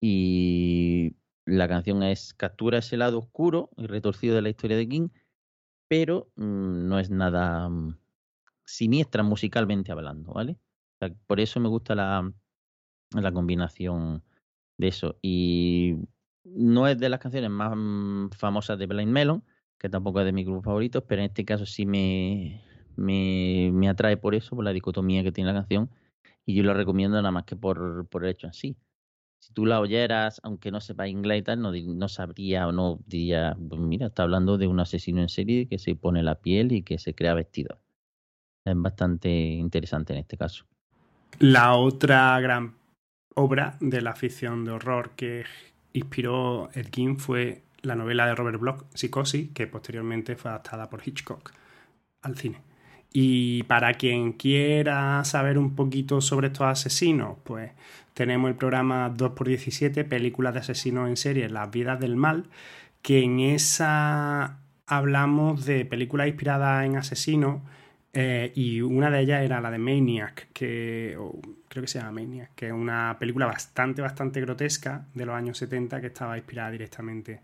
[0.00, 5.08] Y la canción es captura ese lado oscuro y retorcido de la historia de King,
[5.88, 7.98] pero mm, no es nada mm,
[8.64, 10.58] siniestra musicalmente hablando, ¿vale?
[11.26, 12.32] Por eso me gusta la,
[13.12, 14.22] la combinación
[14.78, 15.16] de eso.
[15.22, 15.96] Y
[16.44, 19.44] no es de las canciones más mm, famosas de Blind Melon,
[19.78, 22.62] que tampoco es de mis grupos favoritos, pero en este caso sí me,
[22.96, 25.90] me, me atrae por eso, por la dicotomía que tiene la canción.
[26.44, 28.76] Y yo la recomiendo nada más que por, por el hecho en sí
[29.46, 32.98] si tú la oyeras, aunque no sepa inglés y tal, no, no sabría o no
[33.06, 36.72] diría, pues mira, está hablando de un asesino en serie que se pone la piel
[36.72, 37.78] y que se crea vestido.
[38.64, 40.64] Es bastante interesante en este caso.
[41.38, 42.74] La otra gran
[43.36, 45.44] obra de la ficción de horror que
[45.92, 51.52] inspiró Gein fue la novela de Robert Bloch, Psicosis, que posteriormente fue adaptada por Hitchcock
[52.22, 52.60] al cine.
[53.12, 57.72] Y para quien quiera saber un poquito sobre estos asesinos, pues
[58.14, 62.48] tenemos el programa 2x17, películas de asesinos en serie, Las vidas del mal,
[63.02, 67.60] que en esa hablamos de películas inspiradas en asesinos
[68.18, 71.18] eh, y una de ellas era la de Maniac, que
[71.68, 75.58] creo que se llama Maniac, que es una película bastante, bastante grotesca de los años
[75.58, 77.42] 70 que estaba inspirada directamente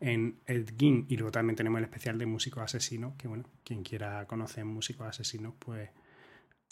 [0.00, 1.04] en Ed Gein.
[1.10, 5.06] Y luego también tenemos el especial de músicos asesinos, que bueno, quien quiera conocer músicos
[5.06, 5.90] asesinos, pues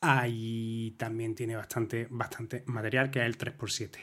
[0.00, 3.98] ahí también tiene bastante, bastante material, que es el 3x7.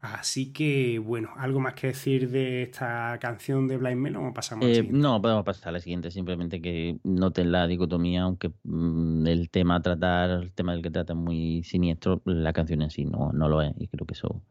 [0.00, 4.64] Así que, bueno, ¿algo más que decir de esta canción de Blind Melon o pasamos
[4.66, 4.98] Eh, siguiente?
[4.98, 9.76] no, podemos pasar a la siguiente, simplemente que noten la dicotomía, aunque mm, el tema
[9.76, 13.32] a tratar, el tema del que trata es muy siniestro, la canción en sí no,
[13.32, 14.42] no lo es, y creo que eso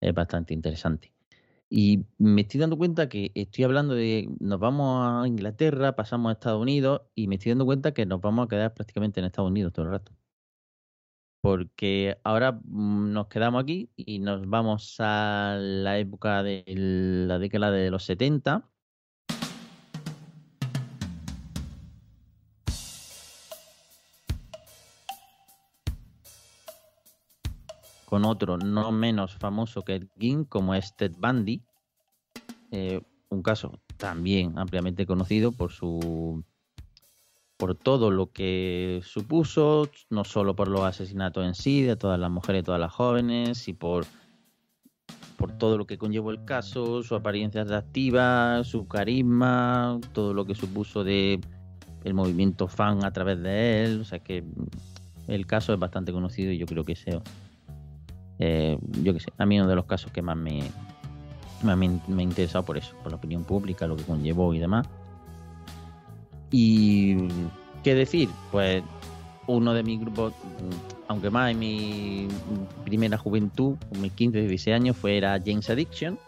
[0.00, 1.12] es bastante interesante.
[1.70, 6.32] Y me estoy dando cuenta que estoy hablando de, nos vamos a Inglaterra, pasamos a
[6.34, 9.50] Estados Unidos, y me estoy dando cuenta que nos vamos a quedar prácticamente en Estados
[9.50, 10.12] Unidos todo el rato.
[11.40, 17.70] Porque ahora mm, nos quedamos aquí y nos vamos a la época de la década
[17.70, 18.68] de los 70
[28.08, 31.62] con otro no menos famoso que Ed como es Ted Bundy.
[32.70, 36.42] Eh, un caso también ampliamente conocido por su
[37.58, 42.30] por todo lo que supuso, no solo por los asesinatos en sí, de todas las
[42.30, 44.06] mujeres, todas las jóvenes, y por,
[45.36, 50.54] por todo lo que conllevó el caso, su apariencia atractiva, su carisma, todo lo que
[50.54, 51.40] supuso de
[52.04, 54.00] el movimiento fan a través de él.
[54.02, 54.44] O sea que
[55.26, 57.20] el caso es bastante conocido y yo creo que ese,
[58.38, 60.62] eh, yo que sé, a mí uno de los casos que más me,
[61.64, 64.86] me, me ha interesado por eso, por la opinión pública, lo que conllevó y demás.
[66.50, 67.16] Y
[67.82, 68.82] qué decir, pues
[69.46, 72.28] uno de mis grupos, mm, aunque más en mi
[72.84, 76.18] primera juventud, mis 15, 16 años, fue era James Addiction.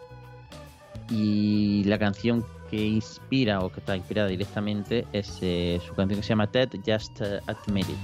[1.09, 6.23] Y la canción que inspira o que está inspirada directamente es eh, su canción que
[6.23, 7.97] se llama Ted Just uh, Admit It.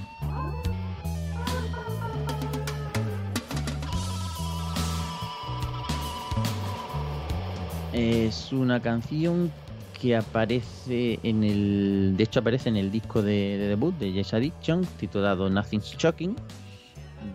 [7.93, 9.51] Es una canción
[9.99, 12.13] que aparece en el.
[12.17, 16.36] De hecho, aparece en el disco de, de debut de Yes Addiction, titulado Nothing's Shocking,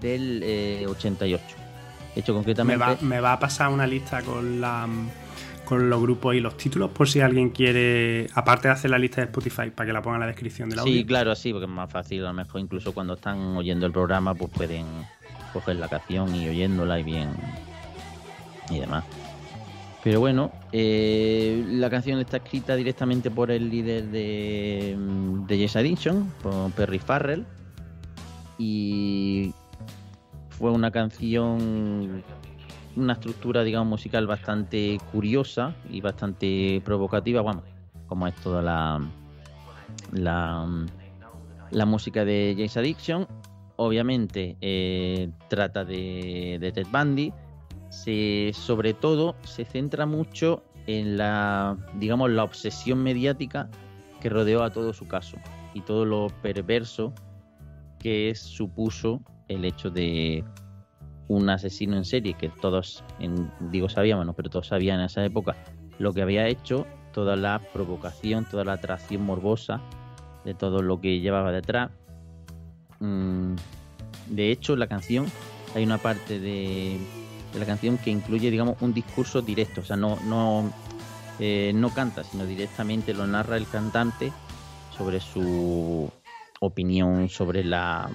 [0.00, 1.44] del eh, 88.
[2.14, 2.84] De hecho, Me concretamente.
[2.84, 4.86] va, me va a pasar una lista con la
[5.64, 9.20] con los grupos y los títulos por si alguien quiere, aparte de hacer la lista
[9.22, 10.92] de Spotify, para que la ponga en la descripción del audio.
[10.92, 12.24] Sí, claro, sí, porque es más fácil.
[12.24, 14.86] A lo mejor incluso cuando están oyendo el programa, pues pueden
[15.52, 17.30] coger la canción y oyéndola y bien.
[18.70, 19.04] y demás.
[20.04, 24.96] Pero bueno, eh, la canción está escrita directamente por el líder de,
[25.46, 27.46] de Yes Addiction, por Perry Farrell.
[28.58, 29.54] Y
[30.50, 32.24] fue una canción,
[32.96, 37.62] una estructura, digamos, musical bastante curiosa y bastante provocativa, vamos,
[38.08, 39.00] como es toda la,
[40.12, 40.86] la,
[41.70, 43.28] la música de James Addiction.
[43.76, 47.32] Obviamente eh, trata de, de Ted Bundy.
[47.92, 53.68] Se, sobre todo se centra mucho en la, digamos, la obsesión mediática
[54.20, 55.36] que rodeó a todo su caso
[55.74, 57.12] y todo lo perverso
[57.98, 60.42] que supuso el hecho de
[61.28, 64.32] un asesino en serie que todos, en- digo sabíamos, ¿no?
[64.32, 65.54] pero todos sabían en esa época
[65.98, 69.82] lo que había hecho, toda la provocación, toda la atracción morbosa
[70.44, 71.90] de todo lo que llevaba detrás.
[73.00, 73.54] Mm,
[74.30, 75.26] de hecho, la canción,
[75.74, 76.98] hay una parte de,
[77.52, 80.72] de la canción que incluye, digamos, un discurso directo, o sea, no, no,
[81.38, 84.32] eh, no canta, sino directamente lo narra el cantante
[84.96, 86.10] sobre su
[86.60, 88.08] opinión sobre la,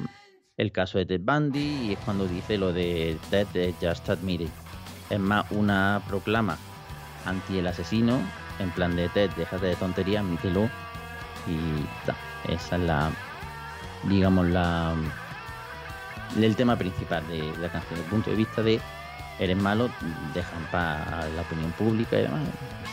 [0.56, 4.42] el caso de Ted Bundy y es cuando dice lo de Ted eh, Just Admit
[4.42, 4.50] It.
[5.10, 6.58] Es más una proclama
[7.26, 8.20] anti el asesino,
[8.60, 10.70] en plan de Ted, déjate de tonterías, admítelo
[11.46, 12.16] y ta.
[12.48, 13.12] Esa es la,
[14.08, 14.96] digamos, la
[16.36, 18.80] el tema principal de la canción, el punto de vista de
[19.40, 19.90] eres malo,
[20.34, 22.42] deja en paz a la opinión pública y demás.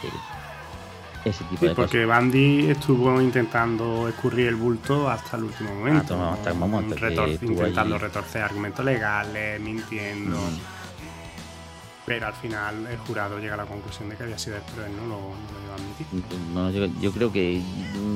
[0.01, 0.09] Sí,
[1.25, 1.91] ese tipo Sí, de cosas.
[1.91, 6.15] porque Bandy estuvo intentando escurrir el bulto hasta el último momento.
[6.15, 8.05] hasta- hasta el momento que Retor- intentando allí.
[8.05, 10.37] retorcer argumentos legales, mintiendo.
[10.37, 10.59] Mm.
[12.07, 14.87] Pero al final el jurado llega a la conclusión de que había sido él, pero
[14.87, 16.07] él no lo, no lo iba a admitir.
[16.53, 17.63] Bueno, yo, yo creo que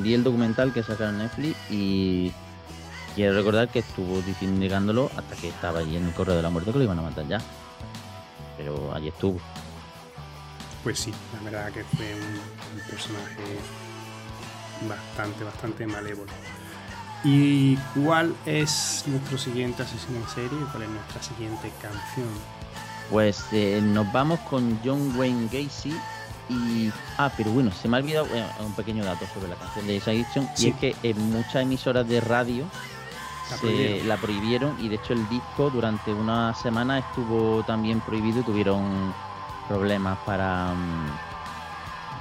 [0.03, 2.31] vi el documental que sacaron en Netflix y
[3.14, 6.51] quiero recordar que estuvo diciendo negándolo hasta que estaba allí en el correo de la
[6.51, 7.41] muerte que lo iban a matar ya.
[8.59, 9.40] Pero allí estuvo.
[10.85, 12.21] Pues sí, la verdad que fue un,
[12.81, 13.59] un personaje
[14.88, 16.31] bastante, bastante malévolo.
[17.25, 20.59] ¿Y cuál es nuestro siguiente asesino en serie?
[20.71, 22.29] ¿Cuál es nuestra siguiente canción?
[23.11, 25.97] Pues eh, nos vamos con John Wayne Gacy
[26.49, 26.90] y...
[27.16, 29.99] Ah, pero bueno, se me ha olvidado bueno, un pequeño dato sobre la canción de
[29.99, 30.66] Addiction Sí.
[30.66, 32.64] y es que en muchas emisoras de radio
[33.50, 34.08] La se prohibieron.
[34.08, 39.14] la prohibieron y de hecho el disco durante una semana estuvo también prohibido y tuvieron
[39.66, 41.18] problemas para mm,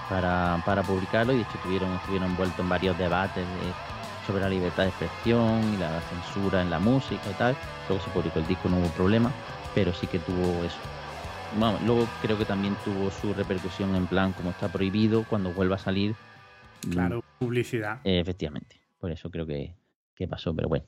[0.08, 3.76] para, para publicarlo y de hecho tuvieron, estuvieron envueltos en varios debates de-
[4.26, 7.58] sobre la libertad de expresión y la censura en la música y tal.
[7.88, 9.34] Luego se publicó el disco, no hubo problema,
[9.74, 10.82] pero sí que tuvo eso.
[11.52, 15.80] Luego creo que también tuvo su repercusión en plan como está prohibido cuando vuelva a
[15.80, 16.16] salir.
[16.88, 18.02] mm, Claro, publicidad.
[18.04, 19.74] eh, efectivamente, por eso creo que,
[20.16, 20.86] que pasó, pero bueno,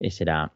[0.00, 0.52] ese era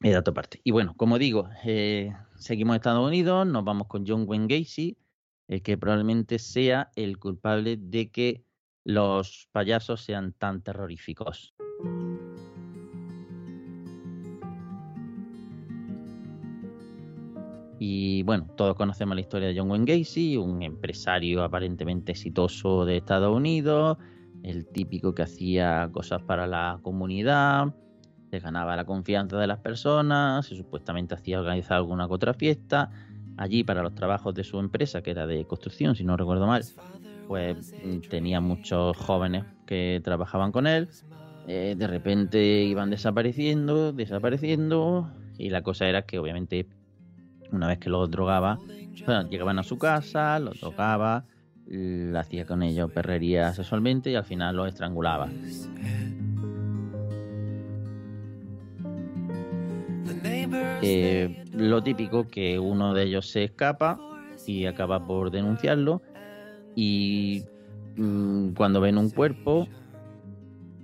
[0.00, 0.60] el dato aparte.
[0.64, 4.96] Y bueno, como digo, eh, seguimos en Estados Unidos, nos vamos con John Wayne Gacy,
[5.48, 8.44] el que probablemente sea el culpable de que
[8.84, 11.54] los payasos sean tan terroríficos.
[17.78, 22.98] Y bueno, todos conocemos la historia de John Wayne Gacy, un empresario aparentemente exitoso de
[22.98, 23.98] Estados Unidos,
[24.42, 27.74] el típico que hacía cosas para la comunidad,
[28.40, 32.90] se ganaba la confianza de las personas, y supuestamente hacía organizar alguna que otra fiesta.
[33.36, 36.64] Allí para los trabajos de su empresa, que era de construcción, si no recuerdo mal,
[37.26, 40.88] pues mm, tenía muchos jóvenes que trabajaban con él.
[41.46, 46.68] Eh, de repente iban desapareciendo, desapareciendo, y la cosa era que obviamente
[47.50, 48.60] una vez que los drogaba,
[49.06, 51.26] bueno, llegaban a su casa, los tocaba,
[52.16, 55.34] hacía con ellos perrería sexualmente y al final los estrangulaba.
[60.82, 63.98] Eh, lo típico que uno de ellos se escapa
[64.46, 66.02] y acaba por denunciarlo.
[66.74, 67.44] Y
[67.96, 69.66] mm, cuando ven un cuerpo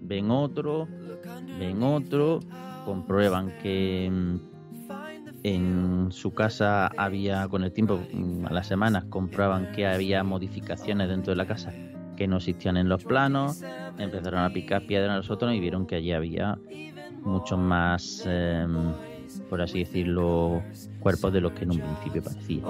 [0.03, 0.89] ven otro
[1.59, 2.41] ven otro
[2.85, 4.37] comprueban que mm,
[5.43, 11.09] en su casa había con el tiempo mm, a las semanas comprobaban que había modificaciones
[11.09, 11.73] dentro de la casa
[12.16, 13.62] que no existían en los planos
[13.99, 16.59] empezaron a picar piedra en los otros y vieron que allí había
[17.25, 18.93] muchos más em,
[19.51, 20.62] por así decirlo,
[21.01, 22.62] cuerpos de los que en un principio parecía.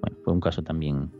[0.00, 1.10] Bueno, fue un caso también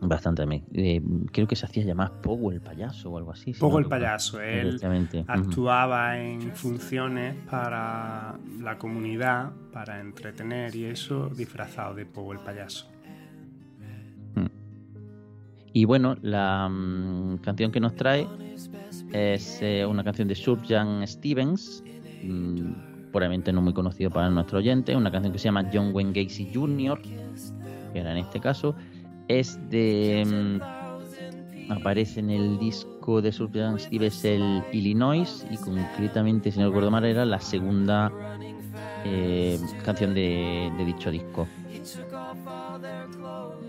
[0.00, 0.44] bastante...
[0.74, 1.02] eh,
[1.32, 3.52] creo que se hacía llamar Pogo el payaso o algo así.
[3.52, 4.78] si Pogo no el payaso, él
[5.26, 12.88] actuaba en funciones para la comunidad, para entretener y eso, disfrazado de Pogo el payaso.
[15.72, 18.26] Y bueno, la mm, canción que nos trae
[19.12, 21.82] es eh, una canción de Surjan Stevens,
[22.22, 26.12] mm, probablemente no muy conocido para nuestro oyente, una canción que se llama John Wayne
[26.12, 28.74] Gacy Jr., que era en este caso,
[29.28, 30.24] es de...
[30.24, 36.96] mm, aparece en el disco de Surjan Stevens el Illinois y concretamente, si no recuerdo
[37.04, 38.12] era la segunda
[39.04, 41.48] eh, canción de dicho disco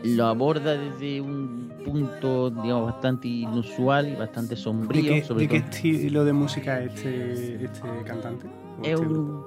[0.03, 5.13] lo aborda desde un punto, digamos, bastante inusual y bastante ¿De sombrío.
[5.13, 5.69] qué, sobre de qué todo.
[5.69, 8.47] estilo de música es este, este cantante?
[8.79, 9.43] ¿O Es este un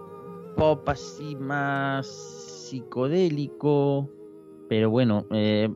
[0.56, 2.06] pop así más
[2.70, 4.08] psicodélico,
[4.68, 5.68] pero bueno, eh,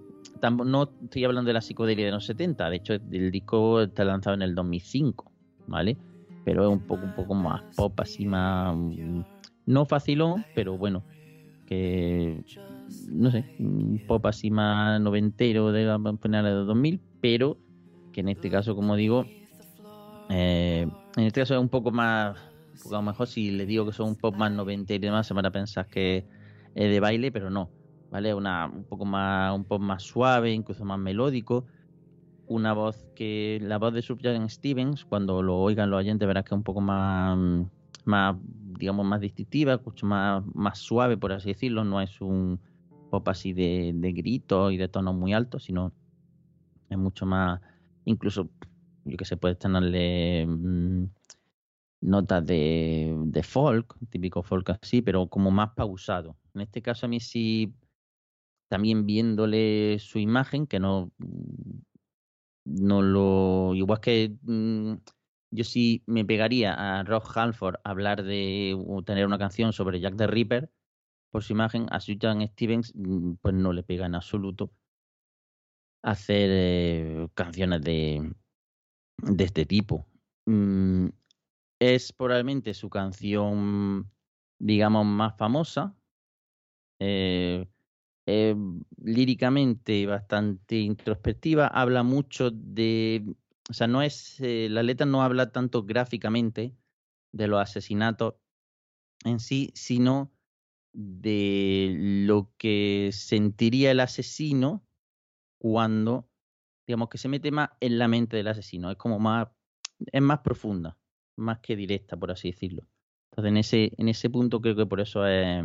[0.65, 4.35] no estoy hablando de la psicodelia de los 70, de hecho el disco está lanzado
[4.35, 5.31] en el 2005,
[5.67, 5.97] ¿vale?
[6.45, 8.77] Pero es un poco, un poco más pop así más...
[8.77, 9.21] mm,
[9.67, 11.03] No facilón, pero bueno,
[11.67, 12.45] que
[13.09, 17.59] no sé, un pop así más noventero de la finales de 2000, pero
[18.13, 19.27] que en este caso, como digo,
[20.31, 23.93] eh, en este caso es un poco más, a lo mejor si le digo que
[23.93, 26.27] son un pop más noventero y demás, se van a pensar que
[26.75, 27.71] es de baile, pero no,
[28.11, 28.35] ¿vale?
[28.35, 31.67] Una, un poco más, un pop más suave, incluso más melódico.
[32.47, 36.55] Una voz que, la voz de Subjan Stevens, cuando lo oigan los oyentes, verás que
[36.55, 37.39] es un poco más,
[38.05, 38.37] más
[38.79, 42.61] digamos, más distintiva, mucho más, más suave, por así decirlo, no es un
[43.15, 45.93] pop así de, gritos y de tonos muy altos, sino
[46.89, 47.61] es mucho más,
[48.05, 48.51] incluso,
[49.05, 51.05] yo que sé, puede tenerle mm,
[52.01, 56.37] notas de, folk, típico folk así, pero como más pausado.
[56.55, 57.73] En este caso a mí sí,
[58.69, 61.13] también viéndole su imagen, que no,
[62.65, 64.95] no lo, igual que mm,
[65.53, 70.27] yo sí me pegaría a Rob Halford hablar de tener una canción sobre Jack the
[70.27, 70.69] Ripper
[71.35, 74.71] por su imagen, a Susan Stevens mm, pues no le pega en absoluto
[76.01, 78.33] hacer eh, canciones de,
[79.19, 80.07] de este tipo.
[80.47, 81.09] Mm,
[81.81, 84.13] es probablemente su canción,
[84.61, 85.97] digamos, más famosa.
[87.01, 87.67] Eh,
[89.03, 93.25] líricamente bastante introspectiva, habla mucho de,
[93.69, 96.77] o sea, no es, eh, la letra no habla tanto gráficamente
[97.33, 98.35] de los asesinatos
[99.25, 100.31] en sí, sino
[100.95, 101.93] de
[102.27, 104.87] lo que sentiría el asesino
[105.59, 106.31] cuando,
[106.87, 109.49] digamos, que se mete más en la mente del asesino, es como más,
[109.99, 110.97] es más profunda,
[111.37, 112.87] más que directa, por así decirlo.
[113.31, 115.65] Entonces, en ese, en ese punto creo que por eso es,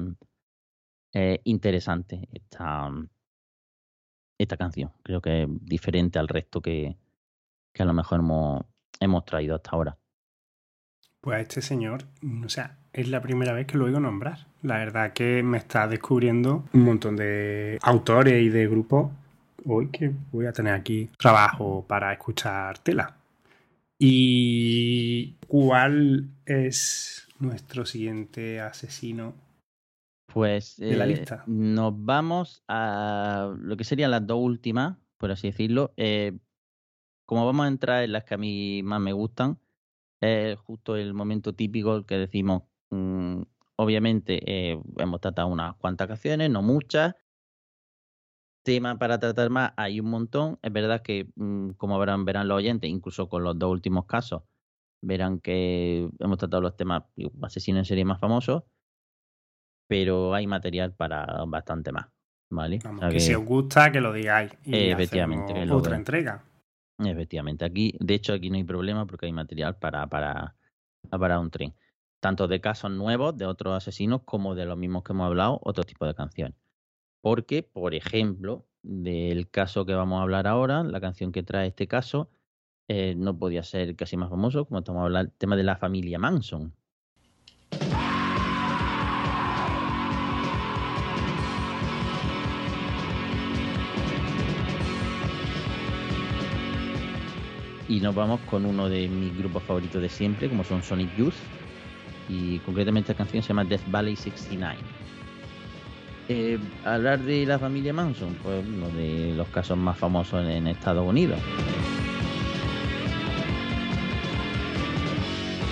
[1.13, 2.91] es interesante esta,
[4.39, 4.91] esta canción.
[5.03, 6.97] Creo que es diferente al resto que,
[7.71, 8.65] que a lo mejor hemos,
[8.99, 9.99] hemos traído hasta ahora.
[11.21, 12.05] Pues este señor,
[12.43, 14.47] o sea, es la primera vez que lo oigo nombrar.
[14.61, 19.11] La verdad que me está descubriendo un montón de autores y de grupos
[19.65, 23.15] hoy que voy a tener aquí trabajo para escuchar tela.
[23.97, 29.33] ¿Y cuál es nuestro siguiente asesino?
[30.33, 31.43] Pues De la eh, lista.
[31.47, 35.91] nos vamos a lo que serían las dos últimas, por así decirlo.
[35.97, 36.37] Eh,
[37.25, 39.59] como vamos a entrar en las que a mí más me gustan,
[40.21, 43.41] es justo el momento típico que decimos, mm,
[43.77, 47.15] obviamente eh, hemos tratado unas cuantas canciones, no muchas.
[48.63, 50.59] Tema para tratar más hay un montón.
[50.61, 54.43] Es verdad que, mm, como verán, verán los oyentes, incluso con los dos últimos casos,
[55.01, 57.03] verán que hemos tratado los temas
[57.41, 58.63] asesinos en serie más famosos,
[59.87, 62.07] pero hay material para bastante más.
[62.51, 62.79] ¿Vale?
[62.79, 64.51] O Vamos, sea que, que- si os gusta, que lo digáis.
[64.65, 66.43] Y Eh, efectivamente, hacemos que lo otra entrega.
[66.97, 70.55] Efectivamente, aquí, de hecho, aquí no hay problema porque hay material para, para,
[71.09, 71.73] para un tren.
[72.19, 75.83] Tanto de casos nuevos de otros asesinos como de los mismos que hemos hablado, otro
[75.83, 76.57] tipo de canciones.
[77.21, 81.87] Porque, por ejemplo, del caso que vamos a hablar ahora, la canción que trae este
[81.87, 82.29] caso,
[82.87, 86.19] eh, no podía ser casi más famoso, como estamos hablando, el tema de la familia
[86.19, 86.73] Manson.
[97.87, 101.33] Y nos vamos con uno de mis grupos favoritos de siempre, como son Sonic Youth.
[102.29, 104.77] Y concretamente esta canción se llama Death Valley 69.
[106.31, 111.07] Eh, hablar de la familia Manson, pues uno de los casos más famosos en, Estados
[111.07, 111.39] Unidos.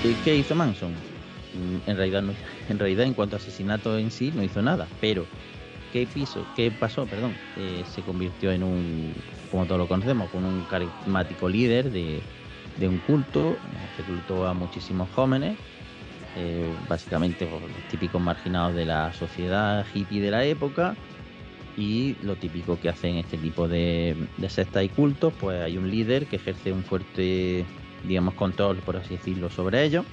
[0.02, 0.92] ¿Qué- ¿Qué hizo Manson?
[0.94, 2.24] Mm, En realidad,
[2.70, 4.88] en realidad, en cuanto a asesinato en sí, no hizo nada.
[5.00, 5.26] Pero,
[5.94, 7.06] ¿qué, piso, qué pasó?
[7.06, 9.14] Perdón, Eh, se convirtió en un,
[9.52, 12.20] como todos lo conocemos, con un carismático líder de,
[12.78, 13.60] de un culto.
[13.98, 15.58] Reclutó a muchísimos jóvenes,
[16.40, 20.96] eh, básicamente los típicos marginados de la sociedad hippie de la época.
[21.76, 25.90] Y lo típico que hacen este tipo de, de sectas y cultos, pues hay un
[25.90, 27.66] líder que ejerce un fuerte,
[28.04, 30.06] digamos, control, por así decirlo, sobre ellos.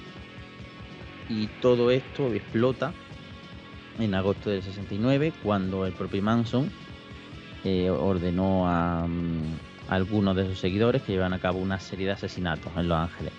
[1.29, 2.93] Y todo esto explota
[3.99, 6.69] en agosto del 69, cuando el propio Manson
[7.63, 12.07] eh, ordenó a, mm, a algunos de sus seguidores que llevan a cabo una serie
[12.07, 13.33] de asesinatos en Los Ángeles.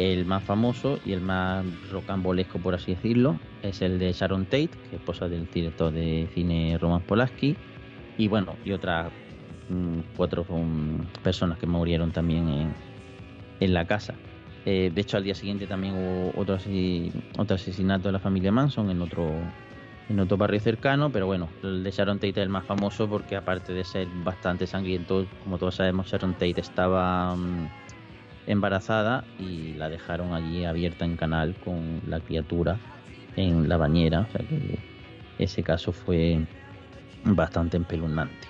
[0.00, 4.68] El más famoso y el más rocambolesco, por así decirlo, es el de Sharon Tate,
[4.68, 7.54] que es esposa del director de cine Roman Polanski,
[8.16, 9.12] y bueno, y otras
[9.68, 12.72] mm, cuatro mm, personas que murieron también
[13.60, 14.14] en, la casa.
[14.64, 16.56] Eh, de hecho, al día siguiente también hubo otro,
[17.36, 19.30] otro asesinato de la familia Manson en otro,
[20.08, 23.36] en otro barrio cercano, pero bueno, el de Sharon Tate es el más famoso porque
[23.36, 27.68] aparte de ser bastante sangriento, como todos sabemos, Sharon Tate estaba mm,
[28.50, 32.78] embarazada y la dejaron allí abierta en canal con la criatura
[33.36, 34.78] en la bañera, o sea que
[35.38, 36.40] ese caso fue
[37.24, 38.48] bastante espeluznante.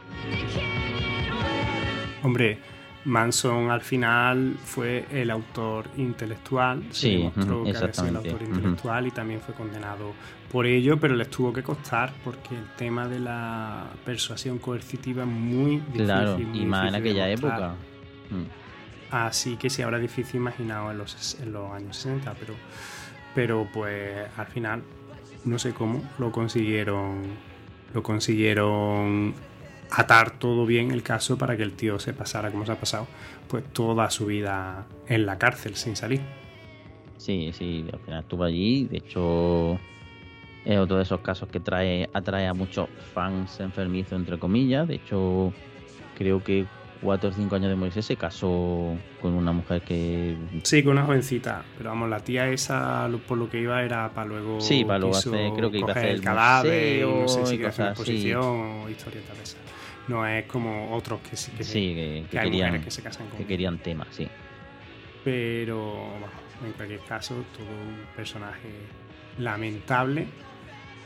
[2.23, 2.59] Hombre,
[3.05, 9.07] Manson al final fue el autor intelectual, Sí, demostró que había sido el autor intelectual
[9.07, 10.13] y también fue condenado
[10.51, 15.29] por ello, pero les tuvo que costar porque el tema de la persuasión coercitiva es
[15.29, 16.05] muy difícil.
[16.05, 17.75] Claro, muy y más en aquella época.
[18.31, 18.60] Mm.
[19.11, 22.55] Así que sí, ahora es difícil los, en los años 60, pero,
[23.35, 24.83] pero pues al final,
[25.45, 27.23] no sé cómo, lo consiguieron,
[27.93, 29.35] lo consiguieron
[29.91, 33.09] atar todo bien el caso para que el tío se pasara como se ha pasado,
[33.49, 36.21] pues toda su vida en la cárcel sin salir.
[37.17, 38.85] Sí, sí, al final estuvo allí.
[38.85, 39.79] De hecho,
[40.65, 44.89] es otro de esos casos que trae, atrae a muchos fans enfermizos, entre comillas.
[44.89, 45.53] De hecho,
[46.17, 46.65] creo que
[47.01, 50.37] cuatro o cinco años de morirse se casó con una mujer que.
[50.65, 54.27] Sí, con una jovencita, pero vamos, la tía esa por lo que iba era para
[54.29, 54.61] luego.
[54.61, 57.47] Sí, para luego hacer- creo que iba a hacer el cadáver, y no sé museo
[57.47, 57.89] si una cosas así.
[58.13, 58.43] exposición
[58.85, 59.61] o historietas de esas.
[60.09, 62.91] No es como otros que sí que, Sí, que, que que hay querían, mujeres que
[62.91, 64.27] se casan con que querían temas, sí.
[65.25, 66.31] Pero vamos,
[66.65, 68.69] en cualquier caso, todo un personaje
[69.39, 70.27] lamentable.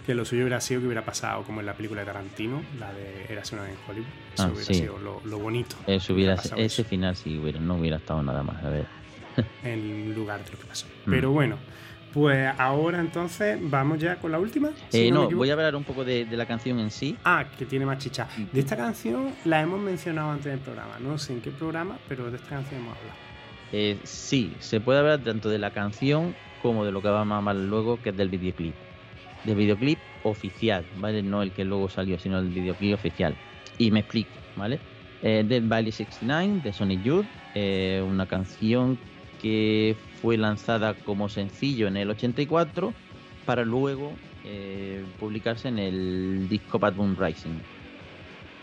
[0.06, 2.92] Que lo suyo hubiera sido que hubiera pasado como en la película de Tarantino, la
[2.92, 4.06] de Érase una vez en Hollywood.
[4.34, 4.74] Eso Ah, hubiera sí.
[4.74, 5.76] sido lo, lo bonito.
[5.86, 8.62] Eso hubiera, ese eso, final sí hubiera, no hubiera estado nada más.
[8.62, 8.86] A ver.
[9.64, 10.86] en lugar de lo que pasó.
[11.06, 11.10] Mm.
[11.10, 11.56] Pero bueno,
[12.12, 14.70] pues ahora entonces vamos ya con la última.
[14.90, 17.16] si Eh, no, voy a hablar un poco de, de la canción en sí.
[17.24, 18.28] Ah, que tiene más chicha.
[18.52, 20.98] De esta canción la hemos mencionado antes del programa.
[21.00, 23.18] No sé en qué programa, pero de esta canción hemos hablado.
[23.72, 27.38] Eh, sí, se puede hablar tanto de la canción como de lo que vamos a
[27.38, 28.74] hablar luego, que es del videoclip.
[29.44, 31.22] Del videoclip oficial, ¿vale?
[31.22, 33.34] No el que luego salió, sino el videoclip oficial.
[33.78, 34.78] Y me explico, ¿vale?
[35.22, 38.98] Eh, Dead Valley 69 de Sonic Youth, eh, una canción
[39.40, 42.92] que fue lanzada como sencillo en el 84
[43.44, 44.12] para luego
[44.44, 47.58] eh, publicarse en el disco Bad Moon Rising,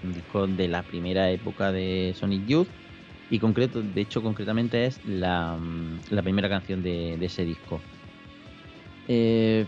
[0.04, 2.68] un disco de la primera época de Sonic Youth
[3.30, 7.80] y concreto, de hecho concretamente es la, mm, primera canción de, de ese disco.
[9.08, 9.66] Eh,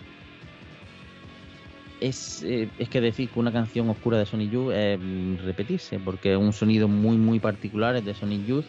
[2.04, 4.99] es, eh, es que decir que una canción oscura de Sonic Youth es
[5.43, 8.66] repetirse, porque es un sonido muy muy particular es de Sonic Youth.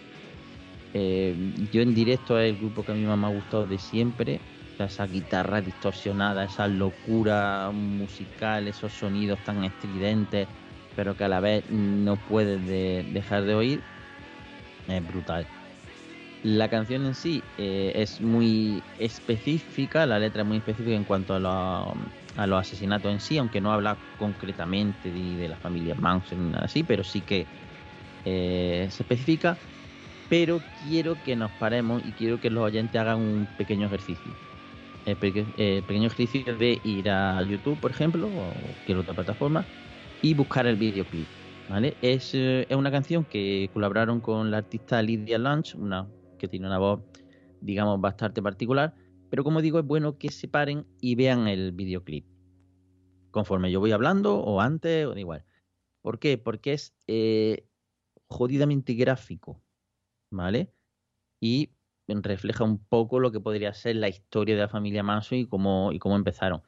[0.95, 1.35] Eh,
[1.73, 4.41] yo en directo es el grupo que a mí más me ha gustado de siempre.
[4.79, 10.49] Esa guitarra distorsionada, esa locura musical, esos sonidos tan estridentes,
[10.97, 13.81] pero que a la vez no puedes de- dejar de oír
[14.89, 15.47] es brutal.
[16.43, 21.35] La canción en sí eh, es muy específica, la letra es muy específica en cuanto
[21.35, 21.95] a, lo-
[22.35, 26.67] a los asesinatos en sí, aunque no habla concretamente de, de la familia Manson, nada
[26.67, 27.51] así, pero sí que
[28.25, 29.61] eh, se especifica.
[30.29, 34.37] Pero quiero que nos paremos y quiero que los oyentes hagan un pequeño ejercicio.
[35.05, 39.69] el, peque- el pequeño ejercicio de ir a YouTube, por ejemplo, o cualquier otra plataforma,
[40.21, 41.31] y buscar el videoclip.
[41.67, 41.99] ¿vale?
[42.01, 46.67] Es, eh, es una canción que colaboraron con la artista Lydia Lunch, una que tiene
[46.67, 47.05] una voz,
[47.61, 48.95] digamos, bastante particular.
[49.35, 52.25] Pero como digo, es bueno que se paren y vean el videoclip.
[53.33, 55.45] Conforme yo voy hablando, o antes, o da igual.
[56.03, 56.39] ¿Por qué?
[56.39, 57.67] Porque es eh,
[58.29, 59.61] jodidamente gráfico,
[60.31, 60.73] ¿vale?
[61.41, 61.73] Y
[62.07, 65.91] refleja un poco lo que podría ser la historia de la familia Manson y cómo,
[65.91, 66.63] y cómo empezaron.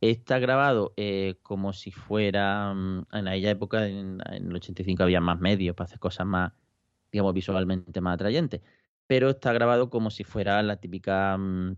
[0.00, 5.38] Está grabado eh, como si fuera mm, en aquella época, en, el 85 había más
[5.38, 6.54] medios para hacer cosas más,
[7.12, 8.62] digamos, visualmente más atrayentes.
[9.06, 11.76] Pero está grabado como si fuera la típica mm,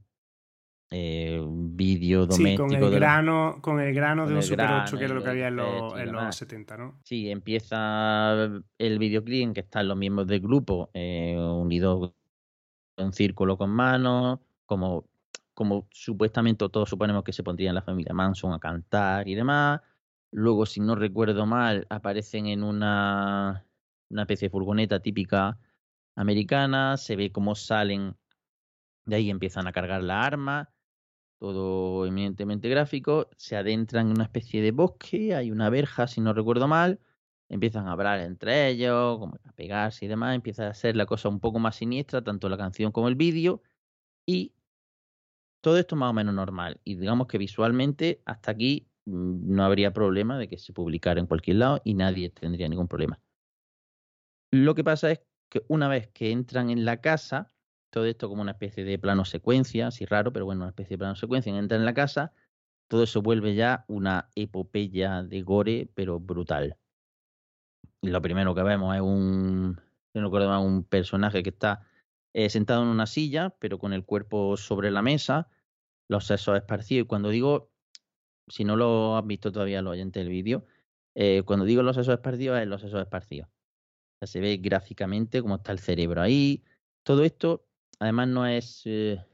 [0.90, 2.66] eh, vídeo Sí, doméstico.
[2.66, 5.30] con el grano, con el grano de un Super 8, grano, que era lo que
[5.30, 6.36] había en los, efecto y en los demás.
[6.36, 7.00] 70, ¿no?
[7.04, 8.32] Sí, empieza
[8.78, 12.12] el videoclip en que están los miembros del grupo eh, unidos
[12.96, 15.04] en círculo con manos, como,
[15.54, 19.80] como supuestamente todos suponemos que se pondrían la familia Manson a cantar y demás.
[20.30, 23.64] Luego, si no recuerdo mal, aparecen en una,
[24.10, 25.58] una especie de furgoneta típica
[26.16, 28.16] americana, se ve cómo salen
[29.06, 30.70] de ahí, empiezan a cargar la arma,
[31.38, 36.32] todo eminentemente gráfico, se adentran en una especie de bosque, hay una verja, si no
[36.34, 37.00] recuerdo mal,
[37.48, 41.28] empiezan a hablar entre ellos, como a pegarse y demás, empieza a ser la cosa
[41.28, 43.62] un poco más siniestra, tanto la canción como el vídeo,
[44.26, 44.52] y
[45.60, 46.80] todo esto más o menos normal.
[46.84, 51.26] Y digamos que visualmente hasta aquí mm, no habría problema de que se publicara en
[51.26, 53.20] cualquier lado y nadie tendría ningún problema.
[54.50, 55.20] Lo que pasa es
[55.50, 57.52] que una vez que entran en la casa,
[57.90, 60.98] todo esto como una especie de plano secuencia, así raro, pero bueno, una especie de
[60.98, 62.32] plano secuencia, entran en la casa,
[62.88, 66.76] todo eso vuelve ya una epopeya de gore, pero brutal.
[68.00, 69.80] Y lo primero que vemos es un,
[70.14, 71.86] no recuerdo un personaje que está
[72.32, 75.48] eh, sentado en una silla, pero con el cuerpo sobre la mesa,
[76.08, 77.04] los sesos esparcidos.
[77.04, 77.70] Y cuando digo,
[78.48, 80.64] si no lo han visto todavía los oyentes del vídeo,
[81.14, 83.48] eh, cuando digo los sesos esparcidos, es los sesos esparcidos.
[84.20, 86.64] O se ve gráficamente cómo está el cerebro ahí.
[87.02, 87.66] Todo esto,
[87.98, 88.82] además, no es.
[88.86, 89.24] eh,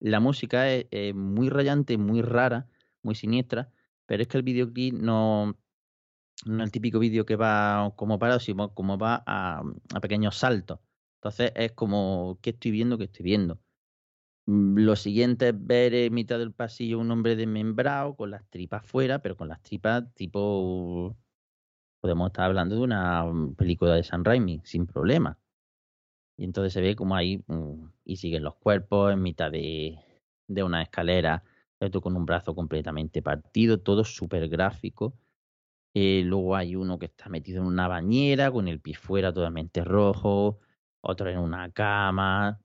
[0.00, 2.68] la música es muy rayante, muy rara,
[3.02, 3.72] muy siniestra,
[4.06, 5.56] pero es que el videoclip no,
[6.46, 9.62] no es el típico vídeo que va como parado, sino como va a,
[9.94, 10.80] a pequeños saltos.
[11.16, 12.98] Entonces es como, ¿qué estoy viendo?
[12.98, 13.60] ¿Qué estoy viendo?
[14.46, 18.86] Mm, Lo siguiente es ver en mitad del pasillo un hombre desmembrado con las tripas
[18.86, 21.16] fuera, pero con las tripas tipo.
[22.00, 25.38] Podemos estar hablando de una mm, película de San Raimi, sin problema.
[26.36, 29.98] Y entonces se ve como ahí mm, y siguen los cuerpos en mitad de,
[30.48, 31.42] de una escalera,
[31.80, 35.14] esto con un brazo completamente partido, todo súper gráfico.
[35.94, 39.82] Eh, luego hay uno que está metido en una bañera con el pie fuera totalmente
[39.82, 40.60] rojo,
[41.00, 42.60] otro en una cama,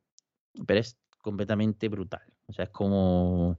[0.67, 2.23] pero es completamente brutal.
[2.47, 3.57] O sea, es como...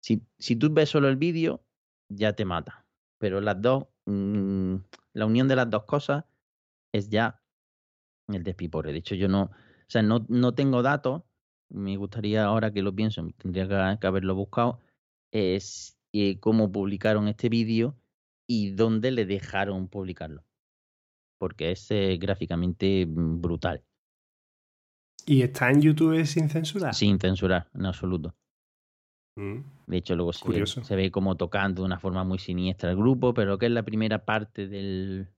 [0.00, 1.64] Si, si tú ves solo el vídeo,
[2.08, 2.86] ya te mata.
[3.18, 4.76] Pero las dos, mm,
[5.14, 6.24] la unión de las dos cosas
[6.92, 7.40] es ya
[8.28, 8.92] el despipore.
[8.92, 11.22] De hecho, yo no, o sea, no, no tengo datos.
[11.68, 14.80] Me gustaría ahora que lo pienso, tendría que, que haberlo buscado.
[15.32, 17.96] Es eh, cómo publicaron este vídeo
[18.46, 20.44] y dónde le dejaron publicarlo.
[21.38, 23.84] Porque es eh, gráficamente mm, brutal,
[25.26, 26.92] ¿Y está en YouTube sin censura?
[26.92, 28.36] sin censurar en absoluto.
[29.36, 29.58] Mm.
[29.88, 32.96] De hecho, luego se ve, se ve como tocando de una forma muy siniestra el
[32.96, 35.28] grupo, pero que es la primera parte del,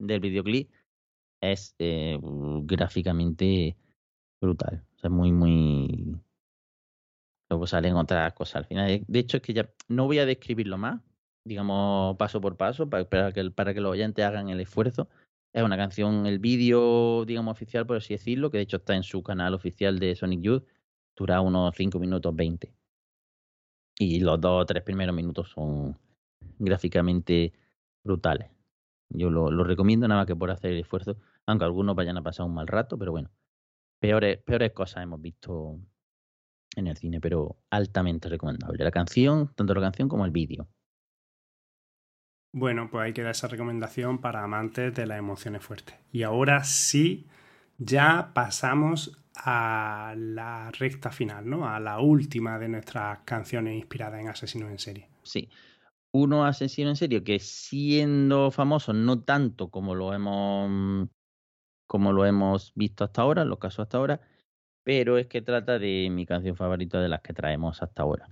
[0.00, 0.70] del videoclip
[1.40, 2.18] es eh,
[2.62, 3.76] gráficamente
[4.40, 4.84] brutal.
[4.96, 6.16] O sea, muy, muy.
[7.48, 8.90] Luego salen otras cosas al final.
[8.90, 11.00] Eh, De hecho, es que ya no voy a describirlo más,
[11.44, 15.08] digamos, paso por paso, para, que, para que los oyentes hagan el esfuerzo.
[15.52, 19.02] Es una canción, el vídeo, digamos, oficial, por así decirlo, que de hecho está en
[19.02, 20.64] su canal oficial de Sonic Youth,
[21.16, 22.74] dura unos 5 minutos 20.
[23.98, 25.98] Y los dos o tres primeros minutos son
[26.58, 27.52] gráficamente
[28.04, 28.55] brutales.
[29.08, 32.22] Yo lo, lo recomiendo nada más que por hacer el esfuerzo, aunque algunos vayan a
[32.22, 33.30] pasar un mal rato, pero bueno,
[34.00, 35.78] peores, peores cosas hemos visto
[36.76, 38.84] en el cine, pero altamente recomendable.
[38.84, 40.68] La canción, tanto la canción como el vídeo.
[42.52, 45.94] Bueno, pues hay que dar esa recomendación para amantes de las emociones fuertes.
[46.10, 47.26] Y ahora sí,
[47.78, 51.68] ya pasamos a la recta final, ¿no?
[51.68, 55.08] A la última de nuestras canciones inspiradas en asesinos en serie.
[55.22, 55.50] Sí.
[56.18, 61.10] Uno asesino en serio que siendo famoso, no tanto como lo hemos
[61.86, 64.20] como lo hemos visto hasta ahora, los casos hasta ahora,
[64.82, 68.30] pero es que trata de mi canción favorita de las que traemos hasta ahora.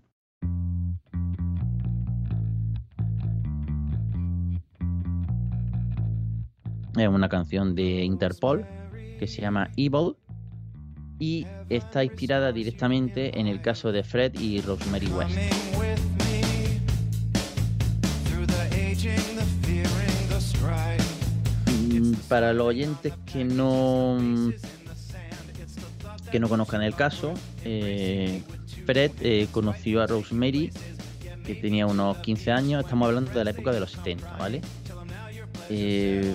[6.96, 8.66] Es una canción de Interpol
[9.18, 10.16] que se llama Evil
[11.18, 15.93] y está inspirada directamente en el caso de Fred y Rosemary West.
[22.28, 24.18] Para los oyentes que no
[26.30, 27.34] que no conozcan el caso,
[27.64, 28.42] eh,
[28.86, 30.72] Fred eh, conoció a Rosemary
[31.44, 34.60] que tenía unos 15 años, estamos hablando de la época de los 70, ¿vale?
[35.68, 36.34] Eh,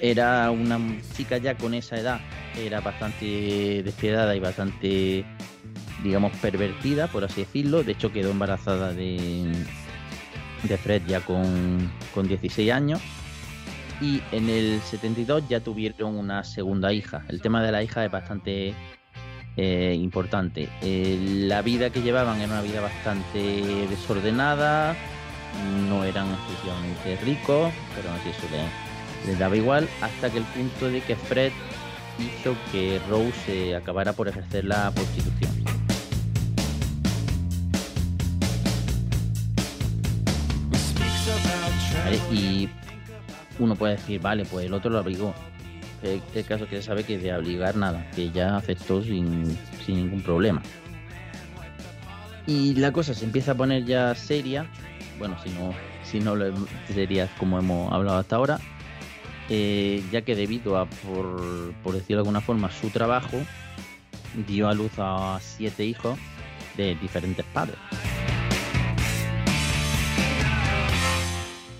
[0.00, 0.78] era una
[1.16, 2.20] chica ya con esa edad,
[2.56, 5.24] era bastante despiadada y bastante,
[6.02, 7.82] digamos, pervertida, por así decirlo.
[7.82, 9.52] De hecho, quedó embarazada de,
[10.62, 13.00] de Fred ya con, con 16 años.
[14.00, 17.24] Y en el 72 ya tuvieron una segunda hija.
[17.28, 18.74] El tema de la hija es bastante
[19.56, 20.68] eh, importante.
[20.82, 24.94] Eh, la vida que llevaban era una vida bastante desordenada,
[25.88, 30.88] no eran excesivamente ricos, pero así eso les, les daba igual, hasta que el punto
[30.88, 31.50] de que Fred
[32.20, 35.77] hizo que Rose eh, acabara por ejercer la prostitución.
[42.32, 42.68] Y
[43.58, 45.34] uno puede decir, vale, pues el otro lo obligó.
[46.02, 49.96] El, el caso que se sabe que de obligar nada, que ella aceptó sin, sin
[49.96, 50.62] ningún problema.
[52.46, 54.66] Y la cosa se empieza a poner ya seria,
[55.18, 56.54] bueno, si no, si no lo
[56.86, 58.58] sería como hemos hablado hasta ahora,
[59.50, 63.36] eh, ya que debido a, por, por decirlo de alguna forma, su trabajo,
[64.46, 66.18] dio a luz a siete hijos
[66.76, 67.76] de diferentes padres.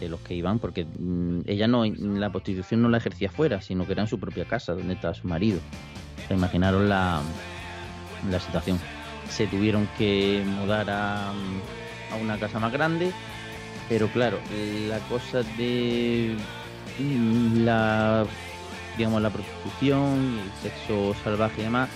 [0.09, 3.93] Los que iban, porque mm, ella no, la prostitución no la ejercía fuera, sino que
[3.93, 5.61] era en su propia casa, donde estaba su marido.
[6.25, 7.21] O sea, imaginaron la,
[8.31, 8.79] la situación.
[9.29, 13.13] Se tuvieron que mudar a, a una casa más grande,
[13.89, 14.39] pero claro,
[14.89, 16.37] la cosa de
[17.55, 18.27] la
[18.99, 21.89] digamos la prostitución, el sexo salvaje y demás,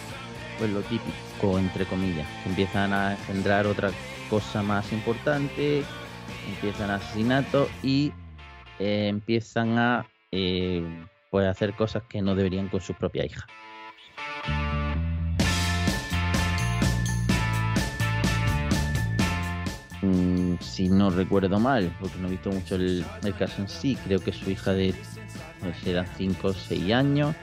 [0.59, 3.91] pues lo típico entre comillas, empiezan a engendrar otra
[4.31, 5.83] cosa más importante,
[6.49, 8.12] empiezan asesinatos y
[8.78, 10.82] eh, empiezan a eh,
[11.30, 13.47] pues hacer cosas que no deberían con su propia hija.
[20.03, 23.05] Mm, si no recuerdo mal, porque no he visto mucho el,
[23.38, 24.95] caso en sí, creo que su hija de
[25.61, 27.36] pues, eran 5 o 6 años,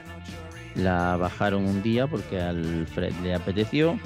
[0.74, 3.98] la bajaron un día porque al Fred le apeteció,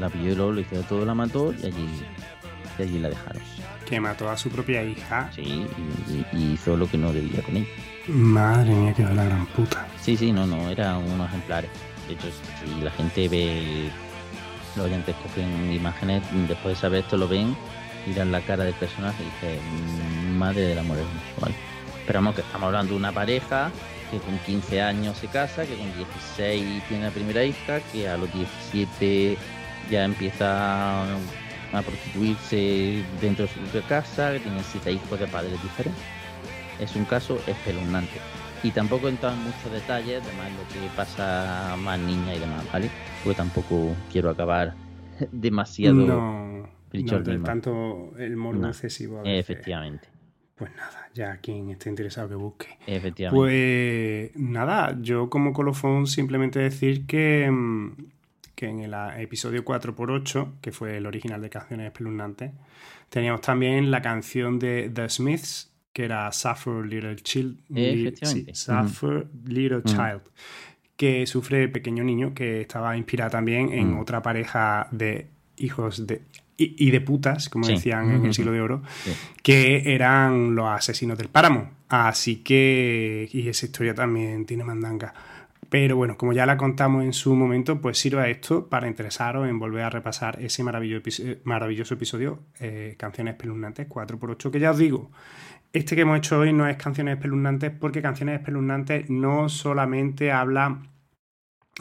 [0.00, 2.02] la pilló y lo hizo todo, la mató y allí,
[2.78, 3.42] y allí la dejaron.
[3.88, 5.30] Que mató a su propia hija.
[5.34, 5.66] Sí,
[6.32, 7.66] y, y hizo lo que no debía con ella.
[8.08, 9.86] Madre mía, que la gran puta.
[10.00, 11.70] Sí, sí, no, no, eran unos ejemplares.
[12.06, 12.28] De hecho,
[12.64, 13.90] si la gente ve,
[14.76, 17.56] los oyentes cogen imágenes, después de saber esto lo ven,
[18.06, 20.98] miran la cara del personaje y dicen, madre del amor
[21.40, 21.54] ¿vale?
[22.06, 23.72] Pero vamos, que estamos hablando de una pareja
[24.10, 28.16] que con 15 años se casa, que con 16 tiene la primera hija, que a
[28.16, 29.36] los 17
[29.90, 31.04] ya empieza
[31.76, 36.02] a prostituirse dentro de su propia casa, que tiene 7 hijos de padres diferentes.
[36.80, 38.18] Es un caso espeluznante.
[38.62, 42.64] Y tampoco entra en muchos detalles, además lo que pasa a más niña y demás,
[42.72, 42.90] ¿vale?
[43.22, 44.74] Porque tampoco quiero acabar
[45.32, 47.44] demasiado No, no mismo.
[47.44, 49.22] tanto el morbo No, excesivo.
[49.24, 50.08] Efectivamente,
[50.56, 52.78] Pues nada, ya quien esté interesado que busque.
[52.86, 53.36] efectivamente.
[53.38, 57.92] Pues nada, yo como colofón simplemente decir que, mm,
[58.56, 62.50] que en el episodio 4x8, que fue el original de Canciones Espeluznantes,
[63.10, 67.60] teníamos también la canción de The Smiths, que era Suffer Little Child.
[67.68, 68.54] li- Efectivamente.
[68.54, 69.82] sí, Suffer Little.
[69.84, 70.22] Child,
[70.96, 74.00] que sufre el pequeño niño, que estaba inspirada también en Mm.
[74.00, 75.28] otra pareja de
[75.58, 76.22] hijos de
[76.58, 77.72] y, y de putas, como Sí.
[77.74, 79.10] decían en el siglo de oro, Sí.
[79.42, 81.70] que eran los asesinos del páramo.
[81.90, 85.12] Así que, y esa historia también tiene mandanga.
[85.68, 89.58] Pero bueno, como ya la contamos en su momento, pues sirva esto para interesaros en
[89.58, 94.78] volver a repasar ese maravilloso, episodio, maravilloso episodio, eh, Canciones Espeluznantes 4x8, que ya os
[94.78, 95.10] digo,
[95.72, 100.82] este que hemos hecho hoy no es Canciones Espeluznantes porque Canciones Espeluznantes no solamente habla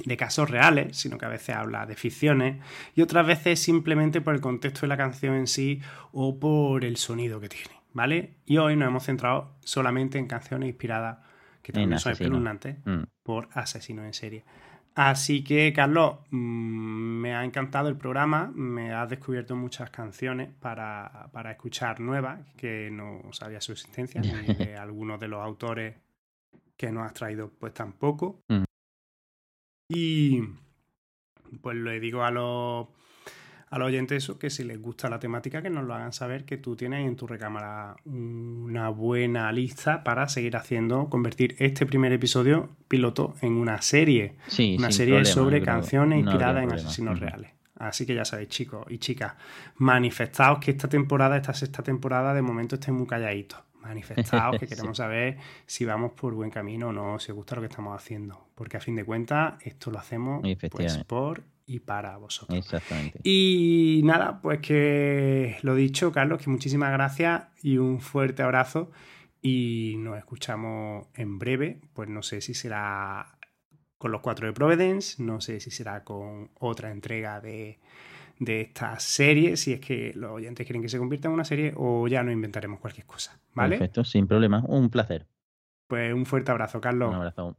[0.03, 2.61] de casos reales, sino que a veces habla de ficciones
[2.95, 5.81] y otras veces simplemente por el contexto de la canción en sí
[6.11, 8.33] o por el sonido que tiene, ¿vale?
[8.45, 11.19] Y hoy nos hemos centrado solamente en canciones inspiradas
[11.65, 13.03] que también son espeluznantes Mm.
[13.23, 14.43] por asesinos en serie.
[14.93, 21.27] Así que, Carlos, mm, me ha encantado el programa, me has descubierto muchas canciones para,
[21.33, 24.27] para escuchar nuevas que no sabía su existencia, ni
[24.69, 25.95] de algunos de los autores
[26.77, 28.43] que nos has traído, pues tampoco.
[28.47, 28.63] Mm.
[29.89, 30.41] Y
[31.61, 32.87] pues le digo a los,
[33.69, 36.45] a los oyentes eso, que si les gusta la temática, que nos lo hagan saber,
[36.45, 42.13] que tú tienes en tu recámara una buena lista para seguir haciendo, convertir este primer
[42.13, 44.35] episodio piloto en una serie.
[44.47, 47.51] Sí, una serie problema, sobre no canciones no inspiradas en asesinos reales.
[47.77, 49.33] Así que ya sabéis, chicos y chicas,
[49.77, 53.57] manifestaos que esta temporada, esta sexta temporada, de momento esté muy calladito.
[53.81, 54.75] Manifestaos que Sí.
[54.75, 57.95] queremos saber si vamos por buen camino o no, si os gusta lo que estamos
[57.95, 58.47] haciendo.
[58.55, 60.41] Porque a fin de cuentas, esto lo hacemos
[60.71, 62.57] pues, por y para vosotros.
[62.57, 63.19] Exactamente.
[63.23, 68.91] Y nada, pues que lo dicho, Carlos, que muchísimas gracias y un fuerte abrazo.
[69.41, 71.81] Y nos escuchamos en breve.
[71.93, 73.37] Pues no sé si será
[73.97, 77.79] con los cuatro de Providence, no sé si será con otra entrega de,
[78.39, 81.73] de esta serie, si es que los oyentes quieren que se convierta en una serie,
[81.75, 83.39] o ya nos inventaremos cualquier cosa.
[83.53, 83.77] ¿Vale?
[83.77, 84.63] Perfecto, sin problema.
[84.67, 85.27] Un placer.
[85.87, 87.09] Pues un fuerte abrazo, Carlos.
[87.09, 87.57] Un abrazo.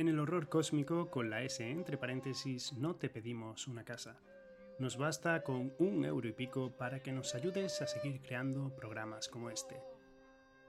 [0.00, 4.16] En el horror cósmico, con la S entre paréntesis, no te pedimos una casa.
[4.78, 9.28] Nos basta con un euro y pico para que nos ayudes a seguir creando programas
[9.28, 9.78] como este.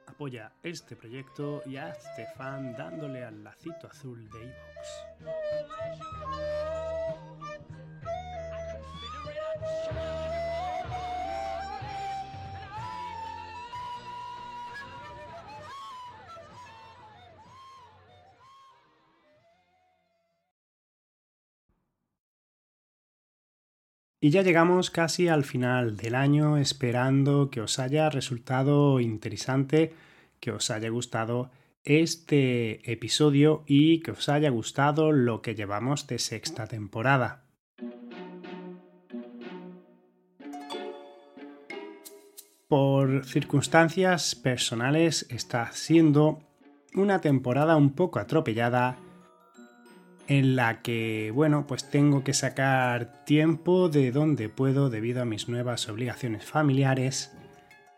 [0.05, 4.89] Apoya este proyecto y hazte fan dándole al lacito azul de iVoox.
[24.23, 29.93] Y ya llegamos casi al final del año, esperando que os haya resultado interesante,
[30.39, 31.49] que os haya gustado
[31.83, 37.45] este episodio y que os haya gustado lo que llevamos de sexta temporada.
[42.67, 46.43] Por circunstancias personales está siendo
[46.93, 48.99] una temporada un poco atropellada
[50.31, 55.49] en la que, bueno, pues tengo que sacar tiempo de donde puedo debido a mis
[55.49, 57.33] nuevas obligaciones familiares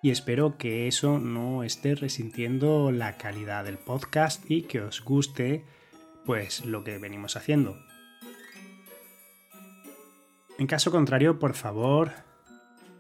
[0.02, 5.64] y espero que eso no esté resintiendo la calidad del podcast y que os guste
[6.26, 7.78] pues lo que venimos haciendo.
[10.58, 12.14] En caso contrario, por favor,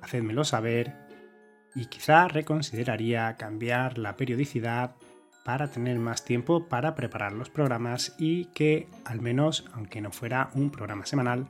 [0.03, 0.93] hacedmelo saber
[1.73, 4.93] y quizá reconsideraría cambiar la periodicidad
[5.43, 10.49] para tener más tiempo para preparar los programas y que al menos, aunque no fuera
[10.53, 11.47] un programa semanal,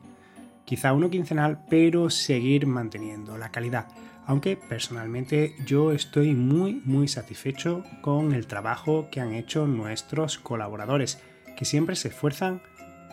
[0.66, 3.88] quizá uno quincenal, pero seguir manteniendo la calidad.
[4.26, 11.22] Aunque personalmente yo estoy muy muy satisfecho con el trabajo que han hecho nuestros colaboradores,
[11.58, 12.62] que siempre se esfuerzan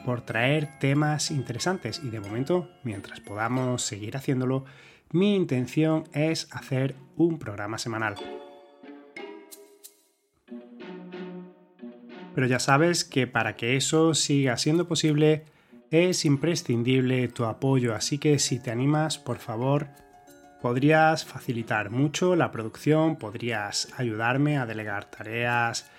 [0.05, 4.65] por traer temas interesantes y de momento, mientras podamos seguir haciéndolo,
[5.11, 8.15] mi intención es hacer un programa semanal.
[12.41, 15.45] Pero ya sabes que para que eso siga siendo posible
[15.91, 19.89] es imprescindible tu apoyo, así que si te animas, por favor,
[20.63, 25.91] podrías facilitar mucho la producción, podrías ayudarme a delegar tareas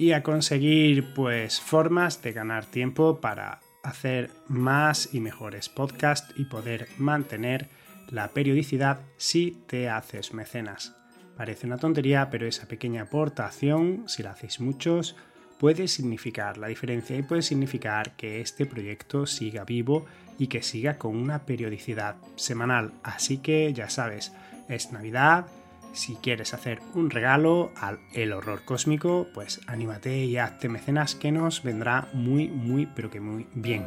[0.00, 6.46] y a conseguir pues formas de ganar tiempo para hacer más y mejores podcasts y
[6.46, 7.68] poder mantener
[8.08, 10.99] la periodicidad si te haces mecenas.
[11.40, 15.16] Parece una tontería, pero esa pequeña aportación, si la hacéis muchos,
[15.58, 20.04] puede significar la diferencia y puede significar que este proyecto siga vivo
[20.38, 22.92] y que siga con una periodicidad semanal.
[23.02, 24.34] Así que ya sabes,
[24.68, 25.46] es Navidad.
[25.94, 31.32] Si quieres hacer un regalo al El Horror Cósmico, pues anímate y hazte mecenas que
[31.32, 33.86] nos vendrá muy, muy, pero que muy bien.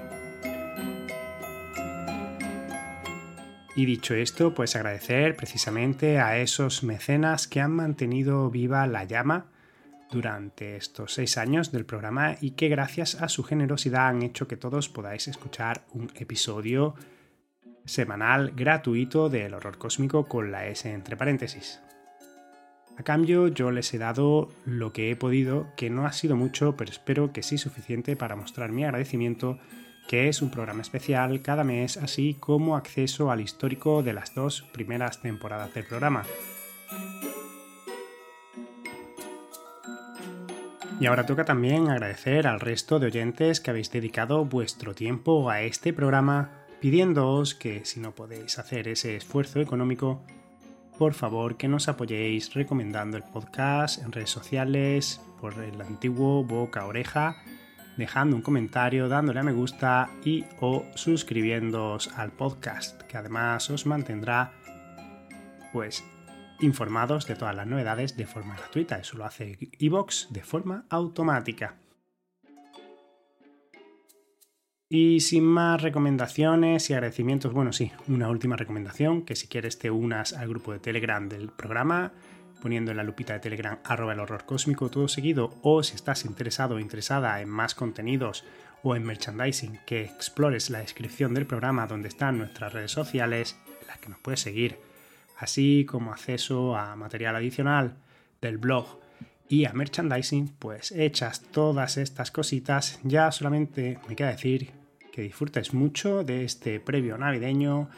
[3.75, 9.47] Y dicho esto, pues agradecer precisamente a esos mecenas que han mantenido viva la llama
[10.11, 14.57] durante estos seis años del programa y que gracias a su generosidad han hecho que
[14.57, 16.93] todos podáis escuchar un episodio
[17.85, 21.81] semanal gratuito del horror cósmico con la S entre paréntesis.
[22.95, 26.77] A cambio yo les he dado lo que he podido, que no ha sido mucho,
[26.77, 29.57] pero espero que sí suficiente para mostrar mi agradecimiento
[30.07, 34.63] que es un programa especial cada mes, así como acceso al histórico de las dos
[34.71, 36.23] primeras temporadas del programa.
[40.99, 45.61] Y ahora toca también agradecer al resto de oyentes que habéis dedicado vuestro tiempo a
[45.61, 50.21] este programa, pidiéndoos que si no podéis hacer ese esfuerzo económico,
[50.97, 56.85] por favor que nos apoyéis recomendando el podcast en redes sociales, por el antiguo boca
[56.85, 57.43] oreja,
[57.97, 63.85] dejando un comentario, dándole a me gusta y o suscribiéndoos al podcast, que además os
[63.85, 64.51] mantendrá
[65.71, 66.03] pues
[66.59, 68.97] informados de todas las novedades de forma gratuita.
[68.97, 71.77] Eso lo hace iVoox de forma automática.
[74.89, 79.89] Y sin más recomendaciones y agradecimientos, bueno, sí, una última recomendación, que si quieres te
[79.89, 82.13] unas al grupo de Telegram del programa,
[82.63, 86.23] poniendo en la lupita de Telegram arroba el horror cósmico todo seguido, o si estás
[86.23, 88.45] interesado o interesada en más contenidos
[88.83, 93.87] o en merchandising, que explores la descripción del programa donde están nuestras redes sociales, en
[93.87, 94.77] las que nos puedes seguir,
[95.37, 97.97] así como acceso a material adicional
[98.41, 98.97] del blog
[99.49, 104.71] y a merchandising, pues hechas todas estas cositas, ya solamente me queda decir
[105.11, 107.89] que disfrutes mucho de este previo navideño,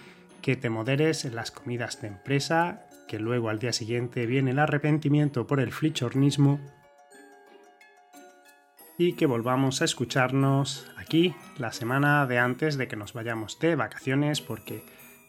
[0.41, 4.60] que te moderes en las comidas de empresa, que luego al día siguiente viene el
[4.60, 6.60] arrepentimiento por el flichornismo
[8.97, 13.76] y que volvamos a escucharnos aquí la semana de antes de que nos vayamos de
[13.76, 14.84] vacaciones porque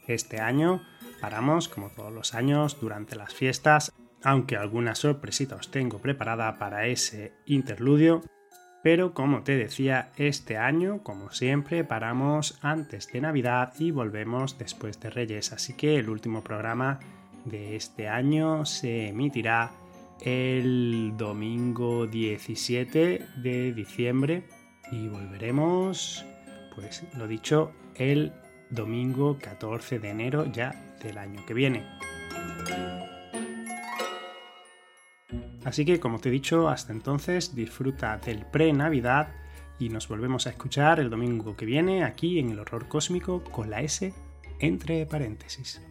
[0.07, 0.83] este año
[1.21, 6.87] paramos como todos los años durante las fiestas, aunque alguna sorpresita os tengo preparada para
[6.87, 8.23] ese interludio
[8.87, 15.01] pero como te decía, este año, como siempre, paramos antes de Navidad y volvemos después
[15.01, 15.53] de Reyes.
[15.53, 17.01] Así que el último programa
[17.47, 19.73] de este año se emitirá
[20.21, 24.45] el domingo 17 de diciembre
[24.91, 26.25] y volveremos,
[26.75, 28.33] pues lo dicho, el
[28.71, 31.85] domingo 14 de enero ya del año que viene.
[35.65, 39.35] Así que, como te he dicho, hasta entonces disfruta del pre-Navidad
[39.79, 43.71] y nos volvemos a escuchar el domingo que viene aquí en el horror cósmico con
[43.71, 44.15] la S
[44.61, 45.86] entre paréntesis.